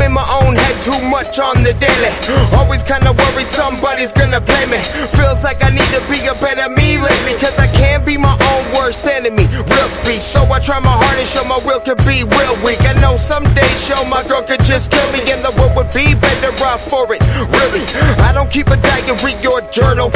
too 0.90 1.00
much 1.08 1.38
on 1.38 1.62
the 1.62 1.72
daily. 1.74 2.12
Always 2.58 2.82
kinda 2.82 3.12
worried 3.12 3.46
somebody's 3.46 4.12
gonna 4.12 4.40
blame 4.40 4.70
me. 4.70 4.80
Feels 5.14 5.44
like 5.44 5.62
I 5.62 5.70
need 5.70 5.90
to 5.94 6.02
be 6.10 6.18
a 6.26 6.34
better 6.34 6.68
me 6.70 6.98
lately. 6.98 7.34
Cause 7.38 7.58
I 7.58 7.68
can't 7.68 8.04
be 8.04 8.16
my 8.16 8.34
own 8.50 8.62
worst 8.74 9.04
enemy. 9.06 9.46
Real 9.70 9.90
speech. 9.98 10.22
So 10.34 10.40
I 10.50 10.58
try 10.58 10.78
my 10.80 10.96
hardest, 11.02 11.32
show 11.34 11.44
my 11.44 11.58
will 11.58 11.80
could 11.80 12.02
be 12.04 12.24
real 12.24 12.56
weak. 12.64 12.82
I 12.82 12.94
know 13.02 13.16
some 13.16 13.46
days 13.54 13.78
show 13.86 14.02
my 14.04 14.22
girl 14.26 14.42
could 14.42 14.64
just 14.64 14.90
kill 14.90 15.08
me 15.12 15.20
and 15.30 15.44
the 15.44 15.52
world 15.58 15.74
would 15.76 15.92
be 15.94 16.14
better 16.14 16.52
off 16.64 16.82
for 16.90 17.06
it. 17.14 17.22
Really, 17.58 17.84
I 18.18 18.32
don't 18.32 18.50
keep 18.50 18.68
a 18.68 18.76
diary 18.76 19.34
or 19.46 19.60
journal. 19.70 20.10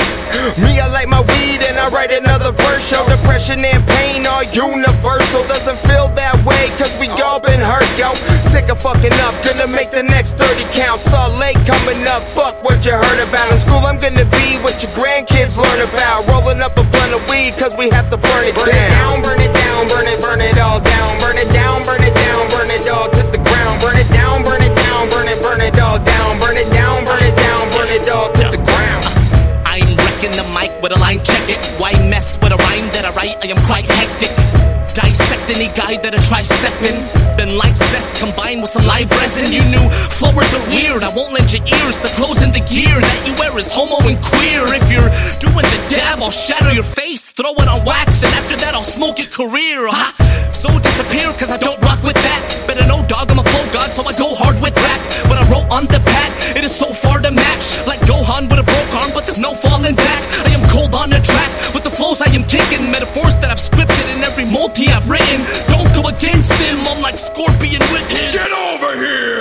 Me, 0.59 0.81
I 0.81 0.89
like 0.91 1.09
my 1.09 1.22
weed 1.31 1.61
and 1.68 1.79
I 1.79 1.89
write 1.95 2.12
another 2.12 2.53
verse. 2.53 2.83
Show 2.91 3.07
depression 3.09 3.64
and 3.64 3.87
pain 3.87 4.27
are 4.27 4.45
universal. 4.51 5.47
Doesn't 5.47 5.79
feel 5.89 6.09
that 6.20 6.37
way 6.45 6.64
cause 6.79 6.95
we 6.99 7.09
all 7.22 7.41
been 7.41 7.61
hurt, 7.61 7.91
yo. 7.99 8.14
Sick 8.43 8.68
of 8.70 8.81
fucking 8.81 9.14
up, 9.27 9.35
gonna 9.45 9.68
make 9.68 9.91
the 9.91 10.03
next 10.03 10.35
30 10.35 10.64
body 10.65 10.79
count. 10.79 11.01
Salt 11.01 11.39
Lake 11.41 11.59
coming 11.67 12.07
up. 12.07 12.23
Fuck 12.35 12.62
what 12.62 12.85
you 12.85 12.93
heard 12.93 13.21
about. 13.29 13.53
In 13.53 13.59
school, 13.59 13.83
I'm 13.85 13.99
gonna 13.99 14.25
be 14.25 14.59
what 14.62 14.83
your 14.83 14.93
grandkids 14.93 15.57
learn 15.57 15.81
about. 15.89 16.27
Rolling 16.29 16.61
up 16.62 16.77
a 16.77 16.85
blunt 16.85 17.15
of 17.15 17.29
weed, 17.29 17.55
cause 17.59 17.75
we 17.77 17.91
have 17.91 18.11
to 18.11 18.17
burn 18.17 18.45
it 18.45 18.55
burn 18.55 18.67
down. 18.67 18.77
It 18.77 18.91
down. 18.91 19.23
Burn 19.23 19.41
it 19.41 19.53
down, 19.53 19.89
burn 19.89 20.07
it, 20.07 20.21
burn 20.21 20.41
it 20.41 20.59
all 20.59 20.81
down. 20.81 21.21
Burn 21.21 21.39
it 21.39 21.53
down, 21.53 21.85
burn 21.87 22.03
it 22.03 22.15
down, 22.15 22.51
burn 22.51 22.71
it 22.71 22.89
all 22.89 23.09
to 23.09 23.23
the 23.31 23.39
ground. 23.39 23.81
Burn 23.81 23.97
it 23.97 24.09
down, 24.11 24.43
burn 24.43 24.62
it 24.62 24.75
down, 24.75 25.11
burn 25.11 25.29
it, 25.29 25.41
burn 25.43 25.61
it 25.61 25.79
all 25.79 25.99
down. 25.99 26.41
Burn 26.41 26.57
it 26.57 26.71
down, 26.73 27.05
burn 27.05 27.23
it 27.23 27.37
down, 27.37 27.71
burn 27.71 27.89
it 27.89 28.09
all 28.09 28.29
to 28.33 28.45
the 28.51 28.62
ground. 28.62 29.05
I'm 29.67 29.97
wrecking 29.97 30.37
the 30.37 30.47
mic 30.55 30.71
with 30.83 30.93
a 30.97 30.99
line, 30.99 31.23
check 31.23 31.49
it. 31.49 31.59
Why 31.81 31.93
mess 32.09 32.39
with 32.41 32.53
a 32.53 32.57
rhyme 32.57 32.89
that 32.95 33.05
I 33.05 33.11
write? 33.12 33.37
I 33.43 33.47
am 33.49 33.62
quite 33.65 33.87
hectic. 33.87 34.33
Dissect 34.95 35.34
any 35.51 35.68
guy 35.74 35.97
that 36.01 36.14
I 36.14 36.20
try 36.24 36.42
stepping. 36.42 36.99
Then 37.36 37.57
like 37.59 37.76
cess 37.76 38.14
combined 38.14 38.62
with 38.62 38.70
some 38.70 38.86
live 38.86 39.11
resin. 39.11 39.53
You 39.53 39.64
knew 39.66 39.84
flowers 40.14 40.55
are 40.55 40.64
weird. 40.70 41.03
I 41.03 41.11
won't 41.11 41.32
lend 41.32 41.53
your 41.53 41.64
ears. 41.66 42.01
The 42.01 42.12
clothes 42.14 42.42
and 42.42 42.55
the 42.55 42.62
gear 42.70 42.95
that 42.95 43.18
you 43.26 43.34
wear 43.36 43.53
is 43.59 43.70
homo 43.70 43.99
and 44.07 44.18
queer. 44.22 44.62
If 44.72 44.86
you're 44.88 45.11
doing 45.42 45.66
the 45.66 45.80
dab, 45.90 46.22
I'll 46.22 46.30
shatter 46.30 46.72
your 46.72 46.86
face. 46.86 47.32
Throw 47.32 47.53
it 47.59 47.68
on 47.68 47.84
wax, 47.84 48.22
and 48.22 48.32
after 48.34 48.57
that, 48.62 48.74
I'll 48.74 48.86
smoke 48.86 49.18
your 49.18 49.28
career. 49.28 49.90
So 50.55 50.70
disappear, 50.78 51.28
cause 51.34 51.51
I 51.51 51.59
don't 51.59 51.80
rock 51.82 52.01
with 52.07 52.14
that. 52.14 52.40
Better 52.70 52.86
know, 52.86 53.03
dog, 53.05 53.30
I'm 53.30 53.38
a 53.38 53.42
flow 53.42 53.66
god, 53.74 53.92
so 53.92 54.07
I 54.07 54.14
go 54.14 54.34
hard 54.34 54.57
with 54.62 54.72
rap. 54.78 55.03
What 55.26 55.36
I 55.42 55.45
wrote 55.51 55.68
on 55.74 55.84
the 55.90 55.99
pad, 55.99 56.30
it 56.57 56.62
is 56.62 56.74
so 56.74 56.86
far 56.86 57.18
to 57.20 57.30
match. 57.30 57.64
Like 57.86 58.01
Gohan 58.07 58.49
with 58.49 58.62
a 58.62 58.66
broke 58.66 58.95
arm, 58.95 59.11
but 59.12 59.26
there's 59.26 59.42
no 59.42 59.53
falling 59.53 59.99
back. 59.99 60.22
I 60.47 60.53
I 62.21 62.31
am 62.35 62.45
kicking, 62.45 62.91
metaphors 62.91 63.39
that 63.39 63.51
I've 63.51 63.59
scripted 63.59 64.07
in 64.15 64.23
every 64.23 64.45
multi 64.45 64.87
I've 64.87 65.09
written. 65.11 65.43
Don't 65.67 65.91
go 65.95 66.09
against 66.09 66.53
him, 66.55 66.79
I'm 66.87 67.03
like 67.03 67.19
Scorpion 67.19 67.83
with 67.91 68.09
his. 68.11 68.35
Get 68.35 68.51
over 68.71 68.95
here! 68.97 69.34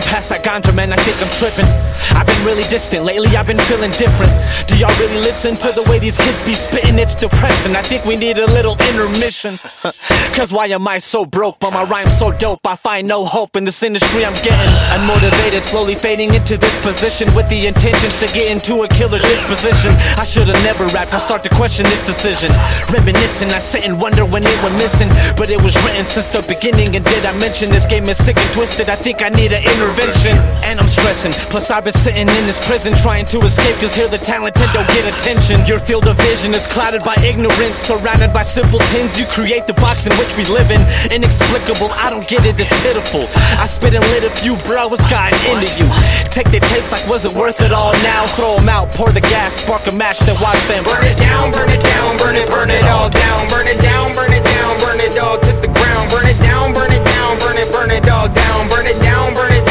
Passed 0.00 0.30
that 0.30 0.42
ganja, 0.42 0.74
man, 0.74 0.92
I 0.92 0.96
think 0.96 1.20
I'm 1.20 1.28
tripping. 1.36 1.68
I've 2.16 2.26
been 2.26 2.44
really 2.44 2.64
distant, 2.68 3.04
lately 3.04 3.36
I've 3.36 3.46
been 3.46 3.60
feeling 3.68 3.92
different. 3.92 4.32
Do 4.66 4.76
y'all 4.76 4.92
really 4.98 5.20
listen 5.20 5.56
to 5.56 5.68
the 5.68 5.84
way 5.88 5.98
these 5.98 6.16
kids 6.16 6.40
be 6.42 6.54
spitting? 6.54 6.98
It's 6.98 7.14
depression. 7.14 7.76
I 7.76 7.82
think 7.82 8.04
we 8.04 8.16
need 8.16 8.38
a 8.38 8.46
little 8.56 8.76
intermission. 8.88 9.60
Cause 10.36 10.52
why 10.52 10.66
am 10.72 10.88
I 10.88 10.98
so 10.98 11.24
broke, 11.24 11.60
but 11.60 11.72
my 11.72 11.84
rhyme's 11.84 12.16
so 12.16 12.32
dope? 12.32 12.64
I 12.66 12.76
find 12.76 13.06
no 13.06 13.24
hope 13.24 13.56
in 13.56 13.64
this 13.64 13.82
industry 13.82 14.24
I'm 14.24 14.36
getting. 14.40 14.72
Unmotivated, 14.96 15.60
slowly 15.60 15.94
fading 15.94 16.32
into 16.32 16.56
this 16.56 16.78
position 16.80 17.32
with 17.34 17.48
the 17.48 17.66
intentions 17.66 18.18
to 18.20 18.26
get 18.32 18.50
into 18.50 18.82
a 18.82 18.88
killer 18.88 19.18
disposition. 19.18 19.92
I 20.16 20.24
should've 20.24 20.56
never 20.64 20.86
rapped, 20.88 21.12
I 21.12 21.18
start 21.18 21.44
to 21.44 21.50
question 21.50 21.84
this 21.84 22.02
decision. 22.02 22.50
Reminiscing, 22.92 23.50
I 23.50 23.58
sit 23.58 23.84
and 23.84 24.00
wonder 24.00 24.24
when 24.24 24.42
it 24.42 24.56
went 24.62 24.76
missing. 24.76 25.08
But 25.36 25.50
it 25.50 25.60
was 25.60 25.76
written 25.84 26.06
since 26.06 26.28
the 26.28 26.42
beginning, 26.48 26.96
and 26.96 27.04
did 27.04 27.24
I 27.24 27.36
mention 27.38 27.70
this 27.70 27.86
game 27.86 28.08
is 28.08 28.16
sick 28.16 28.36
and 28.36 28.52
twisted? 28.52 28.88
I 28.88 28.96
think 28.96 29.22
I 29.22 29.28
need 29.28 29.52
an 29.52 29.62
intervention. 29.82 30.38
And 30.62 30.78
I'm 30.78 30.86
stressing, 30.86 31.32
plus 31.50 31.70
I've 31.70 31.84
been 31.84 31.92
sitting 31.92 32.28
in 32.28 32.44
this 32.46 32.62
prison 32.66 32.94
trying 32.94 33.26
to 33.34 33.40
escape, 33.42 33.76
cause 33.76 33.94
here 33.94 34.08
the 34.08 34.18
talented 34.18 34.70
don't 34.72 34.86
get 34.88 35.04
attention. 35.04 35.66
Your 35.66 35.80
field 35.80 36.06
of 36.06 36.16
vision 36.16 36.54
is 36.54 36.66
clouded 36.66 37.02
by 37.02 37.16
ignorance, 37.20 37.78
surrounded 37.78 38.32
by 38.32 38.42
simpletons. 38.42 39.18
You 39.18 39.26
create 39.26 39.66
the 39.66 39.74
box 39.74 40.06
in 40.06 40.14
which 40.16 40.32
we 40.38 40.46
live 40.46 40.70
in. 40.70 40.80
Inexplicable, 41.10 41.90
I 41.92 42.08
don't 42.10 42.26
get 42.26 42.46
it, 42.46 42.58
it's 42.58 42.70
pitiful. 42.80 43.26
I 43.58 43.66
spit 43.66 43.94
and 43.94 44.06
lit 44.14 44.24
a 44.24 44.30
few 44.30 44.56
bros, 44.64 45.00
got 45.10 45.34
into 45.50 45.68
you. 45.76 45.88
Take 46.30 46.48
the 46.54 46.60
tapes 46.60 46.92
like, 46.92 47.06
was 47.08 47.26
it 47.26 47.34
worth 47.34 47.60
it 47.60 47.72
all 47.72 47.92
now? 48.00 48.26
Throw 48.38 48.56
them 48.56 48.68
out, 48.68 48.94
pour 48.94 49.10
the 49.12 49.20
gas, 49.20 49.56
spark 49.56 49.86
a 49.88 49.92
match, 49.92 50.20
then 50.20 50.38
watch 50.40 50.62
them 50.70 50.84
Burn 50.84 51.04
it 51.04 51.18
down, 51.18 51.52
burn 51.52 51.68
it 51.68 51.82
down, 51.82 52.16
burn 52.16 52.36
it, 52.36 52.48
burn 52.48 52.70
it 52.70 52.84
all 52.84 53.10
down. 53.10 53.50
Burn 53.50 53.66
it 53.66 53.80
down, 53.82 54.14
burn 54.14 54.32
it 54.32 54.44
down, 54.44 54.80
burn 54.80 55.00
it 55.00 55.18
all 55.18 55.38
to 55.38 55.52
the 55.60 55.68
ground. 55.68 56.10
Burn 56.10 56.26
it 56.26 56.38
down, 56.38 56.72
burn 56.72 56.92
it 56.92 57.04
down, 57.04 57.38
burn 57.38 57.58
it, 57.58 57.70
burn 57.72 57.90
it 57.90 58.08
all 58.08 58.28
down. 58.28 58.68
Burn 58.68 58.86
it 58.86 59.00
down, 59.02 59.34
burn 59.34 59.52
it 59.52 59.61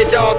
it 0.00 0.14
all 0.14 0.37